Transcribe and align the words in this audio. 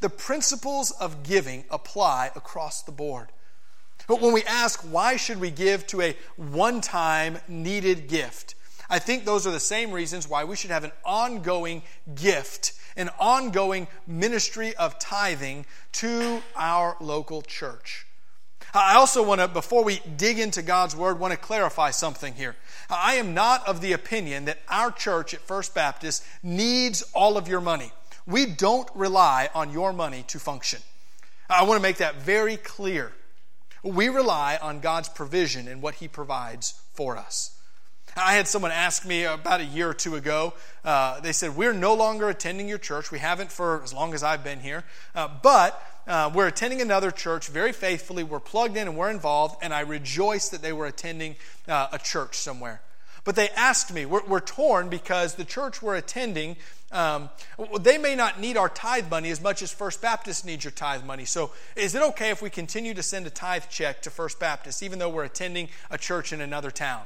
The 0.00 0.10
principles 0.10 0.90
of 0.92 1.22
giving 1.22 1.64
apply 1.70 2.30
across 2.36 2.82
the 2.82 2.92
board. 2.92 3.28
But 4.06 4.20
when 4.20 4.32
we 4.32 4.44
ask 4.44 4.80
why 4.80 5.16
should 5.16 5.40
we 5.40 5.50
give 5.50 5.86
to 5.88 6.02
a 6.02 6.16
one-time 6.36 7.38
needed 7.48 8.08
gift, 8.08 8.54
I 8.88 8.98
think 8.98 9.24
those 9.24 9.46
are 9.46 9.50
the 9.50 9.60
same 9.60 9.92
reasons 9.92 10.28
why 10.28 10.44
we 10.44 10.56
should 10.56 10.70
have 10.70 10.84
an 10.84 10.92
ongoing 11.04 11.82
gift, 12.14 12.72
an 12.96 13.10
ongoing 13.18 13.86
ministry 14.06 14.74
of 14.76 14.98
tithing 14.98 15.66
to 15.92 16.42
our 16.56 16.96
local 17.00 17.42
church. 17.42 18.06
I 18.72 18.96
also 18.96 19.22
want 19.22 19.40
to, 19.40 19.48
before 19.48 19.82
we 19.82 20.00
dig 20.16 20.38
into 20.38 20.62
God's 20.62 20.94
Word, 20.94 21.18
want 21.18 21.32
to 21.32 21.38
clarify 21.38 21.90
something 21.90 22.34
here. 22.34 22.54
I 22.90 23.14
am 23.14 23.34
not 23.34 23.66
of 23.66 23.80
the 23.80 23.92
opinion 23.92 24.44
that 24.44 24.58
our 24.68 24.90
church 24.90 25.34
at 25.34 25.40
First 25.40 25.74
Baptist 25.74 26.24
needs 26.42 27.02
all 27.14 27.36
of 27.36 27.48
your 27.48 27.60
money. 27.60 27.92
We 28.28 28.44
don't 28.44 28.88
rely 28.94 29.48
on 29.54 29.72
your 29.72 29.94
money 29.94 30.22
to 30.28 30.38
function. 30.38 30.80
I 31.48 31.64
want 31.64 31.78
to 31.78 31.82
make 31.82 31.96
that 31.96 32.16
very 32.16 32.58
clear. 32.58 33.12
We 33.82 34.10
rely 34.10 34.58
on 34.60 34.80
God's 34.80 35.08
provision 35.08 35.66
and 35.66 35.80
what 35.80 35.94
He 35.94 36.08
provides 36.08 36.78
for 36.92 37.16
us. 37.16 37.56
I 38.16 38.34
had 38.34 38.46
someone 38.46 38.70
ask 38.70 39.06
me 39.06 39.24
about 39.24 39.60
a 39.60 39.64
year 39.64 39.88
or 39.88 39.94
two 39.94 40.14
ago. 40.14 40.52
Uh, 40.84 41.20
they 41.20 41.32
said, 41.32 41.56
We're 41.56 41.72
no 41.72 41.94
longer 41.94 42.28
attending 42.28 42.68
your 42.68 42.76
church. 42.76 43.10
We 43.10 43.18
haven't 43.18 43.50
for 43.50 43.82
as 43.82 43.94
long 43.94 44.12
as 44.12 44.22
I've 44.22 44.44
been 44.44 44.60
here. 44.60 44.84
Uh, 45.14 45.28
but 45.42 45.82
uh, 46.06 46.30
we're 46.34 46.48
attending 46.48 46.82
another 46.82 47.10
church 47.10 47.48
very 47.48 47.72
faithfully. 47.72 48.24
We're 48.24 48.40
plugged 48.40 48.76
in 48.76 48.88
and 48.88 48.96
we're 48.96 49.10
involved. 49.10 49.56
And 49.62 49.72
I 49.72 49.80
rejoice 49.80 50.50
that 50.50 50.60
they 50.60 50.74
were 50.74 50.86
attending 50.86 51.36
uh, 51.66 51.88
a 51.92 51.98
church 51.98 52.36
somewhere. 52.36 52.82
But 53.28 53.36
they 53.36 53.50
asked 53.50 53.92
me, 53.92 54.06
we're, 54.06 54.24
we're 54.24 54.40
torn 54.40 54.88
because 54.88 55.34
the 55.34 55.44
church 55.44 55.82
we're 55.82 55.96
attending, 55.96 56.56
um, 56.90 57.28
they 57.78 57.98
may 57.98 58.14
not 58.14 58.40
need 58.40 58.56
our 58.56 58.70
tithe 58.70 59.10
money 59.10 59.28
as 59.28 59.38
much 59.38 59.60
as 59.60 59.70
First 59.70 60.00
Baptist 60.00 60.46
needs 60.46 60.64
your 60.64 60.70
tithe 60.70 61.04
money. 61.04 61.26
So 61.26 61.50
is 61.76 61.94
it 61.94 62.00
okay 62.00 62.30
if 62.30 62.40
we 62.40 62.48
continue 62.48 62.94
to 62.94 63.02
send 63.02 63.26
a 63.26 63.30
tithe 63.30 63.64
check 63.68 64.00
to 64.00 64.10
First 64.10 64.40
Baptist, 64.40 64.82
even 64.82 64.98
though 64.98 65.10
we're 65.10 65.24
attending 65.24 65.68
a 65.90 65.98
church 65.98 66.32
in 66.32 66.40
another 66.40 66.70
town? 66.70 67.02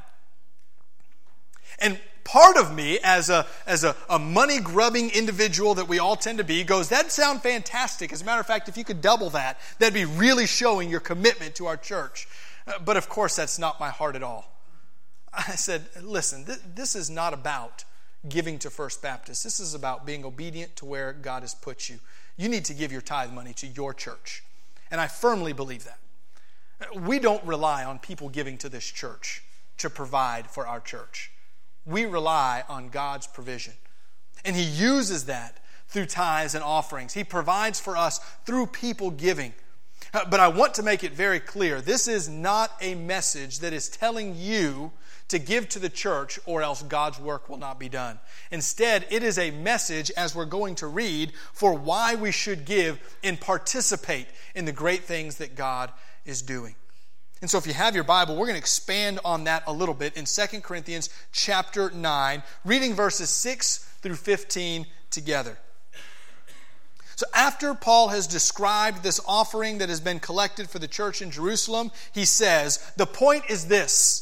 And 1.80 1.98
part 2.22 2.56
of 2.56 2.72
me, 2.72 3.00
as 3.02 3.28
a, 3.28 3.44
as 3.66 3.82
a, 3.82 3.96
a 4.08 4.20
money 4.20 4.60
grubbing 4.60 5.10
individual 5.10 5.74
that 5.74 5.88
we 5.88 5.98
all 5.98 6.14
tend 6.14 6.38
to 6.38 6.44
be, 6.44 6.62
goes, 6.62 6.88
That'd 6.88 7.10
sound 7.10 7.42
fantastic. 7.42 8.12
As 8.12 8.22
a 8.22 8.24
matter 8.24 8.40
of 8.40 8.46
fact, 8.46 8.68
if 8.68 8.76
you 8.76 8.84
could 8.84 9.00
double 9.00 9.30
that, 9.30 9.58
that'd 9.80 9.92
be 9.92 10.04
really 10.04 10.46
showing 10.46 10.88
your 10.88 11.00
commitment 11.00 11.56
to 11.56 11.66
our 11.66 11.76
church. 11.76 12.28
Uh, 12.64 12.74
but 12.78 12.96
of 12.96 13.08
course, 13.08 13.34
that's 13.34 13.58
not 13.58 13.80
my 13.80 13.90
heart 13.90 14.14
at 14.14 14.22
all. 14.22 14.51
I 15.32 15.54
said, 15.56 15.86
Listen, 16.02 16.44
th- 16.44 16.60
this 16.74 16.94
is 16.94 17.10
not 17.10 17.34
about 17.34 17.84
giving 18.28 18.58
to 18.60 18.70
First 18.70 19.02
Baptist. 19.02 19.44
This 19.44 19.60
is 19.60 19.74
about 19.74 20.06
being 20.06 20.24
obedient 20.24 20.76
to 20.76 20.84
where 20.84 21.12
God 21.12 21.42
has 21.42 21.54
put 21.54 21.88
you. 21.88 21.98
You 22.36 22.48
need 22.48 22.64
to 22.66 22.74
give 22.74 22.92
your 22.92 23.00
tithe 23.00 23.32
money 23.32 23.52
to 23.54 23.66
your 23.66 23.92
church. 23.92 24.44
And 24.90 25.00
I 25.00 25.08
firmly 25.08 25.52
believe 25.52 25.84
that. 25.84 25.98
We 26.94 27.18
don't 27.18 27.44
rely 27.44 27.84
on 27.84 27.98
people 27.98 28.28
giving 28.28 28.58
to 28.58 28.68
this 28.68 28.84
church 28.84 29.42
to 29.78 29.90
provide 29.90 30.48
for 30.48 30.66
our 30.66 30.80
church 30.80 31.32
we 31.84 32.06
rely 32.06 32.64
on 32.68 32.88
God's 32.88 33.26
provision. 33.26 33.74
And 34.44 34.56
He 34.56 34.62
uses 34.62 35.26
that 35.26 35.58
through 35.88 36.06
tithes 36.06 36.54
and 36.54 36.64
offerings. 36.64 37.14
He 37.14 37.24
provides 37.24 37.80
for 37.80 37.96
us 37.96 38.18
through 38.44 38.66
people 38.66 39.10
giving. 39.10 39.52
But 40.12 40.40
I 40.40 40.48
want 40.48 40.74
to 40.74 40.82
make 40.82 41.04
it 41.04 41.12
very 41.12 41.40
clear 41.40 41.80
this 41.80 42.08
is 42.08 42.28
not 42.28 42.72
a 42.80 42.94
message 42.94 43.60
that 43.60 43.72
is 43.72 43.88
telling 43.88 44.34
you 44.36 44.92
to 45.32 45.38
give 45.38 45.68
to 45.70 45.78
the 45.78 45.88
church 45.88 46.38
or 46.46 46.62
else 46.62 46.82
God's 46.82 47.18
work 47.18 47.48
will 47.48 47.56
not 47.56 47.80
be 47.80 47.88
done. 47.88 48.20
Instead, 48.50 49.06
it 49.10 49.22
is 49.22 49.38
a 49.38 49.50
message, 49.50 50.10
as 50.16 50.34
we're 50.34 50.44
going 50.44 50.76
to 50.76 50.86
read, 50.86 51.32
for 51.52 51.74
why 51.74 52.14
we 52.14 52.30
should 52.30 52.64
give 52.64 53.00
and 53.24 53.40
participate 53.40 54.28
in 54.54 54.64
the 54.66 54.72
great 54.72 55.04
things 55.04 55.38
that 55.38 55.56
God 55.56 55.90
is 56.24 56.42
doing. 56.42 56.76
And 57.40 57.50
so 57.50 57.58
if 57.58 57.66
you 57.66 57.72
have 57.72 57.94
your 57.94 58.04
Bible, 58.04 58.36
we're 58.36 58.46
going 58.46 58.54
to 58.54 58.60
expand 58.60 59.18
on 59.24 59.44
that 59.44 59.64
a 59.66 59.72
little 59.72 59.94
bit 59.94 60.16
in 60.16 60.26
2 60.26 60.60
Corinthians 60.60 61.08
chapter 61.32 61.90
9, 61.90 62.42
reading 62.64 62.94
verses 62.94 63.30
6 63.30 63.78
through 64.00 64.14
15 64.14 64.86
together. 65.10 65.58
So 67.16 67.26
after 67.34 67.74
Paul 67.74 68.08
has 68.08 68.26
described 68.26 69.02
this 69.02 69.20
offering 69.26 69.78
that 69.78 69.88
has 69.88 70.00
been 70.00 70.20
collected 70.20 70.68
for 70.68 70.78
the 70.78 70.88
church 70.88 71.22
in 71.22 71.30
Jerusalem, 71.30 71.90
he 72.12 72.24
says, 72.24 72.78
"The 72.96 73.06
point 73.06 73.44
is 73.48 73.66
this: 73.66 74.21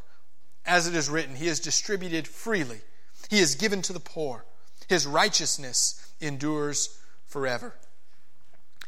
As 0.65 0.87
it 0.87 0.95
is 0.95 1.09
written, 1.09 1.35
He 1.35 1.47
is 1.47 1.59
distributed 1.59 2.27
freely, 2.27 2.81
He 3.29 3.39
is 3.39 3.55
given 3.55 3.81
to 3.83 3.93
the 3.93 3.99
poor, 3.99 4.45
His 4.87 5.07
righteousness 5.07 6.11
endures 6.19 6.99
forever. 7.25 7.75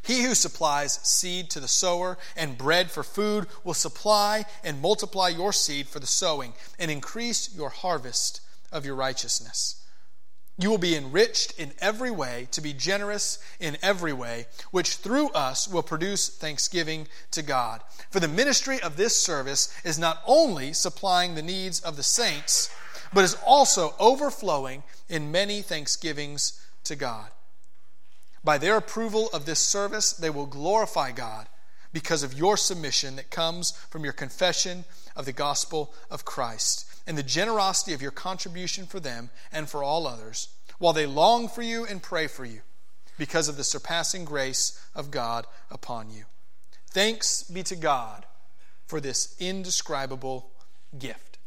He 0.02 0.22
who 0.22 0.34
supplies 0.34 1.00
seed 1.02 1.48
to 1.50 1.60
the 1.60 1.68
sower 1.68 2.18
and 2.36 2.58
bread 2.58 2.90
for 2.90 3.02
food 3.02 3.46
will 3.64 3.74
supply 3.74 4.44
and 4.62 4.82
multiply 4.82 5.28
your 5.28 5.52
seed 5.52 5.88
for 5.88 5.98
the 5.98 6.06
sowing 6.06 6.52
and 6.78 6.90
increase 6.90 7.54
your 7.54 7.70
harvest 7.70 8.42
of 8.70 8.84
your 8.84 8.96
righteousness. 8.96 9.83
You 10.56 10.70
will 10.70 10.78
be 10.78 10.94
enriched 10.94 11.58
in 11.58 11.72
every 11.80 12.12
way 12.12 12.46
to 12.52 12.60
be 12.60 12.72
generous 12.72 13.38
in 13.58 13.76
every 13.82 14.12
way, 14.12 14.46
which 14.70 14.96
through 14.96 15.30
us 15.30 15.66
will 15.66 15.82
produce 15.82 16.28
thanksgiving 16.28 17.08
to 17.32 17.42
God. 17.42 17.82
For 18.10 18.20
the 18.20 18.28
ministry 18.28 18.80
of 18.80 18.96
this 18.96 19.16
service 19.16 19.74
is 19.84 19.98
not 19.98 20.22
only 20.26 20.72
supplying 20.72 21.34
the 21.34 21.42
needs 21.42 21.80
of 21.80 21.96
the 21.96 22.04
saints, 22.04 22.70
but 23.12 23.24
is 23.24 23.36
also 23.44 23.94
overflowing 23.98 24.84
in 25.08 25.32
many 25.32 25.60
thanksgivings 25.60 26.60
to 26.84 26.94
God. 26.94 27.28
By 28.44 28.58
their 28.58 28.76
approval 28.76 29.30
of 29.32 29.46
this 29.46 29.60
service, 29.60 30.12
they 30.12 30.30
will 30.30 30.46
glorify 30.46 31.10
God 31.10 31.48
because 31.92 32.22
of 32.22 32.34
your 32.34 32.56
submission 32.56 33.16
that 33.16 33.30
comes 33.30 33.72
from 33.90 34.04
your 34.04 34.12
confession 34.12 34.84
of 35.16 35.24
the 35.24 35.32
gospel 35.32 35.92
of 36.10 36.24
Christ 36.24 36.93
and 37.06 37.18
the 37.18 37.22
generosity 37.22 37.92
of 37.92 38.02
your 38.02 38.10
contribution 38.10 38.86
for 38.86 39.00
them 39.00 39.30
and 39.52 39.68
for 39.68 39.82
all 39.82 40.06
others, 40.06 40.48
while 40.78 40.92
they 40.92 41.06
long 41.06 41.48
for 41.48 41.62
you 41.62 41.84
and 41.84 42.02
pray 42.02 42.26
for 42.26 42.44
you 42.44 42.60
because 43.18 43.48
of 43.48 43.56
the 43.56 43.64
surpassing 43.64 44.24
grace 44.24 44.80
of 44.94 45.10
God 45.10 45.46
upon 45.70 46.10
you. 46.10 46.24
Thanks 46.90 47.42
be 47.42 47.62
to 47.64 47.76
God 47.76 48.26
for 48.86 49.00
this 49.00 49.36
indescribable 49.38 50.50
gift. 50.98 51.38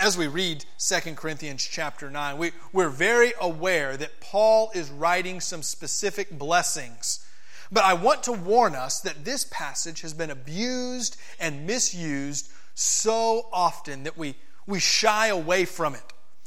As 0.00 0.18
we 0.18 0.26
read 0.26 0.64
2 0.78 1.14
Corinthians 1.14 1.62
chapter 1.62 2.10
9, 2.10 2.38
we, 2.38 2.52
we're 2.72 2.88
very 2.88 3.32
aware 3.40 3.96
that 3.96 4.20
Paul 4.20 4.70
is 4.74 4.90
writing 4.90 5.40
some 5.40 5.62
specific 5.62 6.30
blessings. 6.36 7.24
But 7.70 7.84
I 7.84 7.94
want 7.94 8.24
to 8.24 8.32
warn 8.32 8.74
us 8.74 9.00
that 9.00 9.24
this 9.24 9.46
passage 9.50 10.00
has 10.00 10.12
been 10.12 10.30
abused 10.30 11.16
and 11.38 11.66
misused 11.66 12.50
so 12.76 13.48
often 13.52 14.04
that 14.04 14.18
we, 14.18 14.36
we 14.66 14.78
shy 14.78 15.28
away 15.28 15.64
from 15.64 15.94
it 15.94 16.02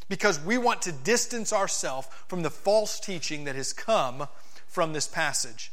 because 0.09 0.39
we 0.39 0.59
want 0.59 0.83
to 0.83 0.91
distance 0.91 1.51
ourselves 1.51 2.07
from 2.27 2.43
the 2.43 2.51
false 2.51 2.99
teaching 2.99 3.45
that 3.45 3.55
has 3.55 3.73
come 3.73 4.27
from 4.67 4.93
this 4.93 5.07
passage. 5.07 5.71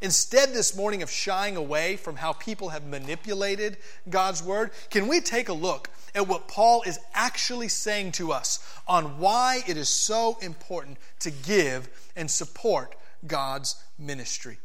Instead, 0.00 0.54
this 0.54 0.76
morning 0.76 1.02
of 1.02 1.10
shying 1.10 1.56
away 1.56 1.96
from 1.96 2.16
how 2.16 2.32
people 2.32 2.70
have 2.70 2.86
manipulated 2.86 3.76
God's 4.08 4.42
word, 4.42 4.70
can 4.90 5.08
we 5.08 5.20
take 5.20 5.48
a 5.48 5.52
look 5.52 5.90
at 6.14 6.26
what 6.26 6.48
Paul 6.48 6.82
is 6.86 6.98
actually 7.12 7.68
saying 7.68 8.12
to 8.12 8.32
us 8.32 8.64
on 8.86 9.18
why 9.18 9.62
it 9.66 9.76
is 9.76 9.88
so 9.88 10.38
important 10.40 10.98
to 11.18 11.32
give 11.32 11.88
and 12.16 12.30
support 12.30 12.94
God's 13.26 13.74
ministry? 13.98 14.58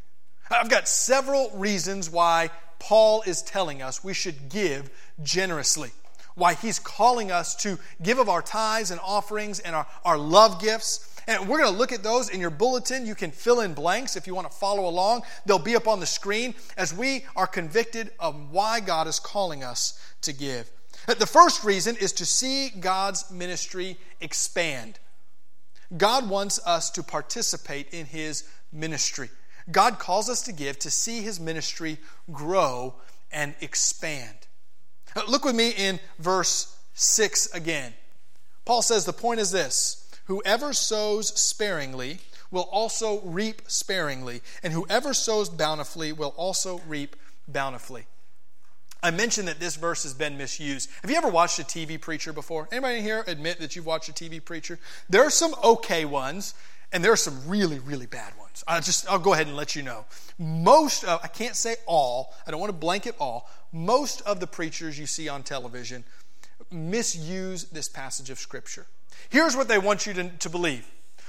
I've 0.51 0.69
got 0.69 0.88
several 0.88 1.50
reasons 1.56 2.10
why 2.10 2.51
Paul 2.80 3.24
is 3.25 3.42
telling 3.42 3.81
us 3.81 4.04
we 4.04 4.13
should 4.13 4.50
give 4.50 4.89
generously. 5.23 5.91
Why 6.35 6.53
he's 6.53 6.79
calling 6.79 7.31
us 7.31 7.56
to 7.57 7.79
give 8.01 8.19
of 8.19 8.27
our 8.27 8.41
tithes 8.41 8.91
and 8.91 9.00
offerings 9.03 9.59
and 9.59 9.75
our, 9.75 9.88
our 10.03 10.17
love 10.17 10.62
gifts 10.62 11.12
and 11.27 11.47
we're 11.47 11.57
going 11.57 11.71
to 11.71 11.77
look 11.77 11.91
at 11.91 12.03
those 12.03 12.29
in 12.29 12.39
your 12.39 12.51
bulletin. 12.51 13.07
You 13.07 13.15
can 13.15 13.31
fill 13.31 13.62
in 13.62 13.73
blanks 13.73 14.15
if 14.15 14.27
you 14.27 14.35
want 14.35 14.50
to 14.50 14.56
follow 14.56 14.88
along. 14.88 15.23
They'll 15.45 15.57
be 15.57 15.75
up 15.75 15.88
on 15.88 16.00
the 16.00 16.06
screen 16.06 16.53
as 16.77 16.94
we 16.94 17.25
are 17.35 17.47
convicted 17.47 18.12
of 18.19 18.51
why 18.51 18.79
God 18.79 19.07
is 19.07 19.19
calling 19.19 19.63
us 19.63 20.00
to 20.21 20.33
give. 20.33 20.69
The 21.07 21.25
first 21.25 21.63
reason 21.63 21.95
is 21.95 22.13
to 22.13 22.25
see 22.27 22.69
God's 22.69 23.31
ministry 23.31 23.97
expand. 24.21 25.00
God 25.97 26.29
wants 26.29 26.59
us 26.65 26.91
to 26.91 27.01
participate 27.01 27.89
in 27.91 28.06
His 28.06 28.44
ministry. 28.71 29.29
God 29.71 29.97
calls 29.97 30.29
us 30.29 30.44
to 30.44 30.53
give 30.53 30.77
to 30.79 30.91
see 30.91 31.21
his 31.21 31.39
ministry 31.39 31.97
grow 32.31 32.95
and 33.31 33.56
expand. 33.61 34.44
Look 35.27 35.45
with 35.45 35.56
me 35.56 35.69
in 35.69 36.00
verse 36.19 36.77
6 36.94 37.53
again. 37.53 37.94
Paul 38.65 38.81
says 38.81 39.06
the 39.06 39.13
point 39.13 39.39
is 39.39 39.51
this 39.51 40.09
whoever 40.25 40.73
sows 40.73 41.27
sparingly 41.39 42.19
will 42.51 42.69
also 42.71 43.21
reap 43.21 43.62
sparingly, 43.67 44.41
and 44.63 44.71
whoever 44.73 45.13
sows 45.13 45.50
bountifully 45.50 46.13
will 46.13 46.33
also 46.38 46.81
reap 46.88 47.15
bountifully. 47.47 48.06
I 49.03 49.12
mentioned 49.12 49.47
that 49.47 49.59
this 49.59 49.75
verse 49.75 50.03
has 50.03 50.13
been 50.15 50.38
misused. 50.38 50.89
Have 51.01 51.12
you 51.12 51.18
ever 51.18 51.27
watched 51.27 51.59
a 51.59 51.63
TV 51.63 52.00
preacher 52.00 52.33
before? 52.33 52.68
Anybody 52.71 53.01
here 53.01 53.23
admit 53.27 53.59
that 53.59 53.75
you've 53.75 53.85
watched 53.85 54.09
a 54.09 54.13
TV 54.13 54.44
preacher? 54.44 54.79
There 55.09 55.21
are 55.21 55.29
some 55.29 55.53
okay 55.63 56.06
ones, 56.06 56.56
and 56.91 57.03
there 57.03 57.11
are 57.11 57.17
some 57.17 57.47
really, 57.47 57.79
really 57.79 58.05
bad 58.05 58.37
ones. 58.37 58.63
I'll 58.67 58.81
just 58.81 59.09
I'll 59.09 59.19
go 59.19 59.33
ahead 59.33 59.47
and 59.47 59.55
let 59.55 59.75
you 59.75 59.83
know. 59.83 60.05
Most 60.37 61.03
of 61.03 61.19
I 61.23 61.27
can't 61.27 61.55
say 61.55 61.75
all, 61.85 62.33
I 62.47 62.51
don't 62.51 62.59
want 62.59 62.71
to 62.71 62.77
blanket 62.77 63.15
all. 63.19 63.49
Most 63.71 64.21
of 64.21 64.39
the 64.39 64.47
preachers 64.47 64.97
you 64.97 65.05
see 65.05 65.27
on 65.27 65.43
television 65.43 66.03
misuse 66.71 67.65
this 67.65 67.89
passage 67.89 68.29
of 68.29 68.39
Scripture. 68.39 68.85
Here's 69.29 69.55
what 69.55 69.67
they 69.67 69.77
want 69.77 70.05
you 70.05 70.13
to, 70.13 70.29
to 70.29 70.49
believe. 70.49 70.87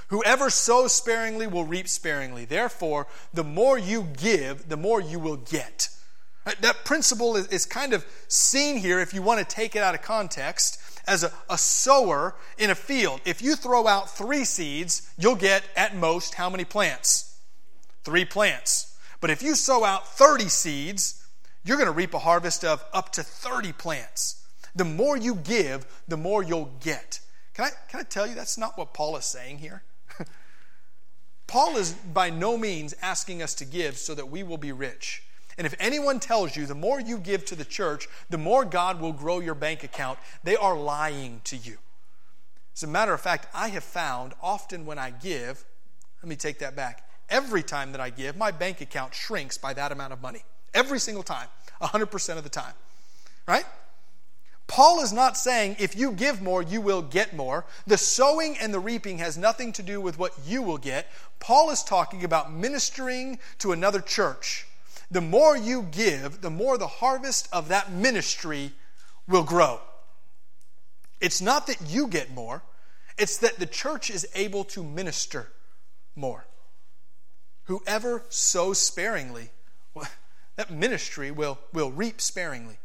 Whoever 0.09 0.49
sows 0.49 0.93
sparingly 0.93 1.47
will 1.47 1.65
reap 1.65 1.87
sparingly. 1.87 2.45
Therefore, 2.45 3.07
the 3.33 3.43
more 3.43 3.77
you 3.77 4.07
give, 4.17 4.69
the 4.69 4.77
more 4.77 5.01
you 5.01 5.19
will 5.19 5.35
get. 5.35 5.89
That 6.61 6.85
principle 6.85 7.35
is, 7.35 7.47
is 7.47 7.65
kind 7.65 7.93
of 7.93 8.05
seen 8.29 8.77
here 8.77 8.99
if 8.99 9.13
you 9.13 9.21
want 9.21 9.39
to 9.39 9.55
take 9.55 9.75
it 9.75 9.83
out 9.83 9.95
of 9.95 10.01
context 10.01 10.79
as 11.07 11.23
a, 11.23 11.31
a 11.49 11.57
sower 11.57 12.35
in 12.57 12.69
a 12.69 12.75
field. 12.75 13.21
If 13.25 13.41
you 13.41 13.55
throw 13.55 13.87
out 13.87 14.15
three 14.15 14.43
seeds, 14.43 15.09
you'll 15.17 15.35
get 15.35 15.63
at 15.75 15.95
most 15.95 16.35
how 16.35 16.49
many 16.49 16.65
plants? 16.65 17.39
Three 18.03 18.25
plants. 18.25 18.97
But 19.19 19.29
if 19.29 19.41
you 19.41 19.55
sow 19.55 19.83
out 19.83 20.07
30 20.07 20.47
seeds, 20.49 21.25
you're 21.63 21.77
going 21.77 21.87
to 21.87 21.93
reap 21.93 22.13
a 22.13 22.19
harvest 22.19 22.63
of 22.63 22.83
up 22.93 23.11
to 23.13 23.23
30 23.23 23.73
plants. 23.73 24.45
The 24.75 24.85
more 24.85 25.17
you 25.17 25.35
give, 25.35 25.85
the 26.07 26.17
more 26.17 26.43
you'll 26.43 26.71
get. 26.81 27.19
Can 27.53 27.65
I, 27.65 27.69
can 27.89 27.99
I 27.99 28.03
tell 28.03 28.27
you 28.27 28.35
that's 28.35 28.57
not 28.57 28.77
what 28.77 28.93
Paul 28.93 29.17
is 29.17 29.25
saying 29.25 29.57
here? 29.57 29.83
Paul 31.47 31.77
is 31.77 31.93
by 31.93 32.29
no 32.29 32.57
means 32.57 32.93
asking 33.01 33.41
us 33.41 33.55
to 33.55 33.65
give 33.65 33.97
so 33.97 34.13
that 34.13 34.29
we 34.29 34.43
will 34.43 34.57
be 34.57 34.71
rich. 34.71 35.23
And 35.57 35.65
if 35.65 35.75
anyone 35.79 36.19
tells 36.19 36.55
you 36.55 36.65
the 36.65 36.75
more 36.75 36.99
you 36.99 37.17
give 37.17 37.45
to 37.45 37.55
the 37.55 37.65
church, 37.65 38.07
the 38.29 38.37
more 38.37 38.63
God 38.63 39.01
will 39.01 39.13
grow 39.13 39.39
your 39.39 39.55
bank 39.55 39.83
account, 39.83 40.19
they 40.43 40.55
are 40.55 40.77
lying 40.77 41.41
to 41.45 41.57
you. 41.57 41.77
As 42.75 42.83
a 42.83 42.87
matter 42.87 43.13
of 43.13 43.21
fact, 43.21 43.47
I 43.55 43.69
have 43.69 43.83
found 43.83 44.33
often 44.41 44.85
when 44.85 44.99
I 44.99 45.09
give, 45.09 45.65
let 46.21 46.29
me 46.29 46.35
take 46.35 46.59
that 46.59 46.75
back. 46.75 47.09
Every 47.27 47.63
time 47.63 47.91
that 47.91 47.99
I 47.99 48.11
give, 48.11 48.37
my 48.37 48.51
bank 48.51 48.81
account 48.81 49.15
shrinks 49.15 49.57
by 49.57 49.73
that 49.73 49.91
amount 49.91 50.13
of 50.13 50.21
money. 50.21 50.43
Every 50.75 50.99
single 50.99 51.23
time, 51.23 51.47
100% 51.81 52.37
of 52.37 52.43
the 52.43 52.49
time. 52.49 52.73
Right? 53.47 53.65
Paul 54.67 55.01
is 55.01 55.11
not 55.11 55.37
saying 55.37 55.77
if 55.79 55.95
you 55.95 56.11
give 56.11 56.41
more, 56.41 56.61
you 56.61 56.81
will 56.81 57.01
get 57.01 57.35
more. 57.35 57.65
The 57.87 57.97
sowing 57.97 58.57
and 58.57 58.71
the 58.71 58.79
reaping 58.79 59.17
has 59.17 59.37
nothing 59.37 59.71
to 59.73 59.81
do 59.81 59.99
with 59.99 60.19
what 60.19 60.33
you 60.45 60.61
will 60.61 60.77
get. 60.77 61.07
Paul 61.39 61.71
is 61.71 61.81
talking 61.83 62.23
about 62.23 62.53
ministering 62.53 63.39
to 63.59 63.71
another 63.71 64.01
church 64.01 64.66
the 65.09 65.21
more 65.21 65.55
you 65.55 65.83
give, 65.83 66.41
the 66.41 66.49
more 66.49 66.77
the 66.77 66.87
harvest 66.87 67.47
of 67.53 67.69
that 67.69 67.91
ministry 67.91 68.71
will 69.27 69.43
grow. 69.43 69.79
It's 71.21 71.41
not 71.41 71.67
that 71.67 71.77
you 71.87 72.07
get 72.07 72.33
more, 72.33 72.61
it's 73.17 73.37
that 73.37 73.57
the 73.57 73.65
church 73.65 74.09
is 74.09 74.27
able 74.35 74.63
to 74.65 74.83
minister 74.83 75.49
more. 76.15 76.45
Whoever 77.63 78.23
sows 78.29 78.79
sparingly, 78.79 79.49
that 80.55 80.71
ministry 80.71 81.31
will, 81.31 81.57
will 81.73 81.91
reap 81.91 82.21
sparingly. 82.21 82.77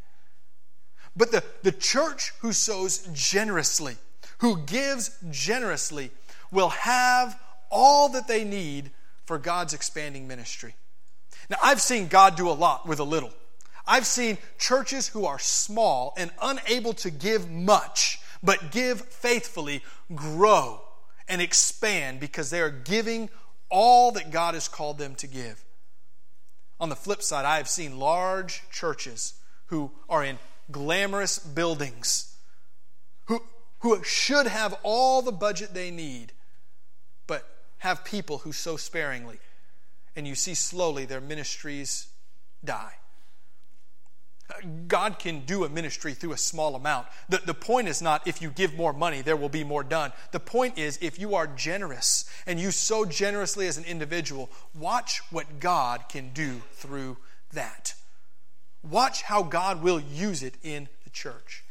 But 1.17 1.31
the, 1.31 1.45
the 1.63 1.73
church 1.73 2.33
who 2.41 2.53
sows 2.53 3.07
generously, 3.13 3.97
who 4.39 4.59
gives 4.65 5.19
generously, 5.31 6.11
will 6.51 6.71
have 6.71 7.39
all 7.71 8.09
that 8.11 8.29
they 8.29 8.45
need 8.45 8.91
for 9.25 9.39
God's 9.39 9.75
expanding 9.75 10.27
ministry. 10.27 10.75
Now, 11.51 11.59
I've 11.63 11.81
seen 11.81 12.09
God 12.09 12.37
do 12.37 12.49
a 12.49 12.53
lot 12.53 12.87
with 12.87 12.99
a 12.99 13.05
little. 13.05 13.33
I've 13.87 14.07
seen 14.07 14.39
churches 14.59 15.09
who 15.09 15.27
are 15.27 15.39
small 15.39 16.15
and 16.17 16.31
unable 16.41 16.93
to 16.95 17.11
give 17.11 17.51
much, 17.51 18.21
but 18.43 18.71
give 18.71 19.01
faithfully, 19.01 19.83
grow 20.15 20.81
and 21.29 21.43
expand 21.43 22.21
because 22.21 22.51
they 22.51 22.61
are 22.61 22.71
giving 22.71 23.29
all 23.69 24.13
that 24.13 24.31
God 24.31 24.55
has 24.55 24.69
called 24.69 24.99
them 24.99 25.15
to 25.17 25.27
give. 25.27 25.65
On 26.79 26.89
the 26.89 26.97
flip 26.97 27.23
side, 27.23 27.45
I 27.45 27.57
have 27.57 27.69
seen 27.69 27.99
large 27.99 28.63
churches 28.71 29.35
who 29.67 29.91
are 30.09 30.25
in 30.25 30.39
glamorous 30.71 31.39
buildings, 31.39 32.37
who, 33.27 33.41
who 33.81 34.03
should 34.05 34.47
have 34.47 34.77
all 34.83 35.23
the 35.23 35.33
budget 35.33 35.75
they 35.75 35.91
need, 35.91 36.33
but 37.27 37.49
have 37.79 38.05
people 38.05 38.39
who 38.39 38.53
sow 38.53 38.77
sparingly 38.77 39.39
and 40.17 40.27
you 40.27 40.35
see 40.35 40.55
slowly 40.55 41.05
their 41.05 41.21
ministries 41.21 42.09
die. 42.65 42.95
God 44.87 45.19
can 45.19 45.45
do 45.47 45.65
a 45.65 45.69
ministry 45.69 46.13
through 46.13 46.33
a 46.33 46.39
small 46.39 46.75
amount. 46.75 47.07
The, 47.29 47.41
the 47.45 47.55
point 47.55 47.89
is 47.89 48.03
not 48.03 48.27
if 48.27 48.43
you 48.43 48.51
give 48.51 48.75
more 48.75 48.93
money, 48.93 49.23
there 49.23 49.37
will 49.37 49.49
be 49.49 49.65
more 49.65 49.83
done. 49.83 50.13
The 50.31 50.41
point 50.41 50.79
is 50.79 50.99
if 51.01 51.19
you 51.19 51.35
are 51.35 51.47
generous 51.47 52.29
and 52.47 52.61
you 52.61 52.71
sow 52.71 53.05
generously 53.05 53.67
as 53.67 53.79
an 53.79 53.85
individual, 53.85 54.51
watch 54.75 55.23
what 55.31 55.61
God 55.61 56.09
can 56.09 56.33
do 56.33 56.61
through 56.73 57.17
that. 57.53 57.95
Watch 58.83 59.23
how 59.23 59.43
God 59.43 59.83
will 59.83 60.01
use 60.01 60.43
it 60.43 60.55
in 60.63 60.89
the 61.05 61.11
church. 61.11 61.65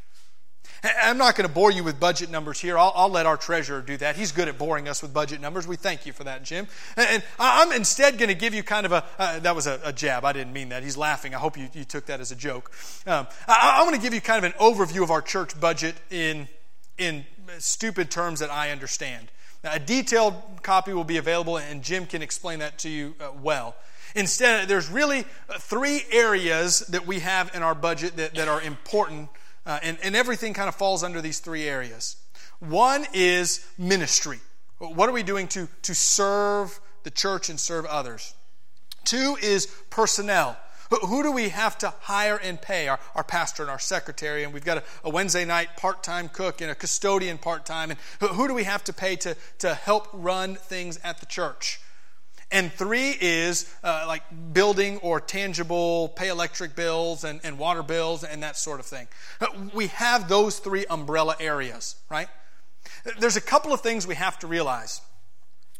I'm 0.84 1.16
not 1.16 1.36
going 1.36 1.46
to 1.46 1.52
bore 1.54 1.70
you 1.70 1.84
with 1.84 2.00
budget 2.00 2.28
numbers 2.28 2.60
here. 2.60 2.76
I'll, 2.76 2.92
I'll, 2.96 3.08
let 3.08 3.24
our 3.24 3.36
treasurer 3.36 3.80
do 3.82 3.96
that. 3.98 4.16
He's 4.16 4.32
good 4.32 4.48
at 4.48 4.58
boring 4.58 4.88
us 4.88 5.00
with 5.00 5.14
budget 5.14 5.40
numbers. 5.40 5.66
We 5.66 5.76
thank 5.76 6.06
you 6.06 6.12
for 6.12 6.24
that, 6.24 6.42
Jim. 6.42 6.66
And, 6.96 7.22
I'm 7.38 7.70
instead 7.72 8.18
going 8.18 8.30
to 8.30 8.34
give 8.34 8.52
you 8.52 8.62
kind 8.62 8.86
of 8.86 8.92
a 8.92 9.04
uh, 9.18 9.38
that 9.40 9.54
was 9.54 9.66
a, 9.66 9.80
a, 9.84 9.92
jab. 9.92 10.24
I 10.24 10.32
didn't 10.32 10.52
mean 10.52 10.70
that. 10.70 10.82
He's 10.82 10.96
laughing. 10.96 11.34
I 11.34 11.38
hope 11.38 11.56
you, 11.56 11.68
you 11.72 11.84
took 11.84 12.06
that 12.06 12.20
as 12.20 12.32
a 12.32 12.36
joke. 12.36 12.72
Um, 13.06 13.28
I, 13.46 13.78
I'm 13.78 13.86
going 13.86 13.98
to 13.98 14.02
give 14.02 14.12
you 14.12 14.20
kind 14.20 14.44
of 14.44 14.52
an 14.52 14.58
overview 14.58 15.02
of 15.02 15.10
our 15.10 15.22
church 15.22 15.58
budget 15.60 15.94
in, 16.10 16.48
in 16.98 17.26
stupid 17.58 18.10
terms 18.10 18.40
that 18.40 18.50
I 18.50 18.70
understand. 18.70 19.30
Now, 19.62 19.74
a 19.74 19.78
detailed 19.78 20.34
copy 20.62 20.92
will 20.92 21.04
be 21.04 21.18
available, 21.18 21.58
and 21.58 21.82
Jim 21.82 22.06
can 22.06 22.22
explain 22.22 22.58
that 22.58 22.78
to 22.78 22.88
you 22.88 23.14
uh, 23.20 23.30
well. 23.40 23.76
Instead, 24.16 24.68
there's 24.68 24.90
really 24.90 25.24
three 25.58 26.02
areas 26.10 26.80
that 26.88 27.06
we 27.06 27.20
have 27.20 27.54
in 27.54 27.62
our 27.62 27.74
budget 27.74 28.16
that, 28.16 28.34
that 28.34 28.48
are 28.48 28.60
important 28.60 29.28
uh, 29.66 29.78
and, 29.82 29.98
and 30.02 30.16
everything 30.16 30.54
kind 30.54 30.68
of 30.68 30.74
falls 30.74 31.02
under 31.02 31.20
these 31.20 31.38
three 31.38 31.64
areas. 31.64 32.16
One 32.60 33.06
is 33.12 33.66
ministry. 33.78 34.40
What 34.78 35.08
are 35.08 35.12
we 35.12 35.22
doing 35.22 35.48
to, 35.48 35.68
to 35.82 35.94
serve 35.94 36.80
the 37.04 37.10
church 37.10 37.48
and 37.48 37.58
serve 37.58 37.86
others? 37.86 38.34
Two 39.04 39.36
is 39.40 39.66
personnel. 39.90 40.56
Who 40.90 41.22
do 41.22 41.32
we 41.32 41.48
have 41.48 41.78
to 41.78 41.94
hire 42.00 42.36
and 42.36 42.60
pay? 42.60 42.88
Our, 42.88 43.00
our 43.14 43.24
pastor 43.24 43.62
and 43.62 43.70
our 43.70 43.78
secretary, 43.78 44.44
and 44.44 44.52
we've 44.52 44.64
got 44.64 44.78
a, 44.78 44.82
a 45.04 45.10
Wednesday 45.10 45.44
night 45.44 45.76
part 45.76 46.02
time 46.02 46.28
cook 46.28 46.60
and 46.60 46.70
a 46.70 46.74
custodian 46.74 47.38
part 47.38 47.64
time. 47.64 47.90
And 47.90 47.98
who, 48.20 48.28
who 48.28 48.48
do 48.48 48.54
we 48.54 48.64
have 48.64 48.84
to 48.84 48.92
pay 48.92 49.16
to, 49.16 49.36
to 49.60 49.74
help 49.74 50.08
run 50.12 50.56
things 50.56 50.98
at 51.02 51.18
the 51.18 51.26
church? 51.26 51.80
And 52.52 52.70
three 52.70 53.16
is 53.18 53.72
uh, 53.82 54.04
like 54.06 54.22
building 54.52 54.98
or 54.98 55.20
tangible, 55.20 56.10
pay 56.10 56.28
electric 56.28 56.76
bills 56.76 57.24
and, 57.24 57.40
and 57.42 57.58
water 57.58 57.82
bills 57.82 58.24
and 58.24 58.42
that 58.42 58.58
sort 58.58 58.78
of 58.78 58.84
thing. 58.84 59.08
Uh, 59.40 59.46
we 59.72 59.86
have 59.88 60.28
those 60.28 60.58
three 60.58 60.84
umbrella 60.86 61.34
areas, 61.40 61.96
right? 62.10 62.28
There's 63.18 63.36
a 63.36 63.40
couple 63.40 63.72
of 63.72 63.80
things 63.80 64.06
we 64.06 64.16
have 64.16 64.38
to 64.40 64.46
realize. 64.46 65.00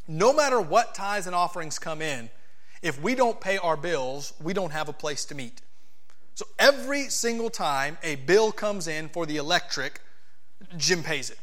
No 0.09 0.33
matter 0.33 0.61
what 0.61 0.95
tithes 0.95 1.27
and 1.27 1.37
offerings 1.37 1.79
come 1.79 2.01
in, 2.01 2.31
if 2.81 3.01
we 3.01 3.15
don't 3.15 3.41
pay 3.41 3.59
our 3.59 3.77
bills, 3.77 4.33
we 4.43 4.55
don't 4.55 4.73
have 4.73 4.89
a 4.89 4.93
place 4.93 5.27
to 5.27 5.35
meet. 5.35 5.61
So 6.35 6.47
every 6.59 7.11
single 7.11 7.51
time 7.51 7.99
a 8.03 8.17
bill 8.17 8.51
comes 8.51 8.89
in 8.89 9.11
for 9.11 9.27
the 9.27 9.37
electric, 9.37 10.01
Jim 10.79 11.03
pays 11.03 11.29
it 11.29 11.39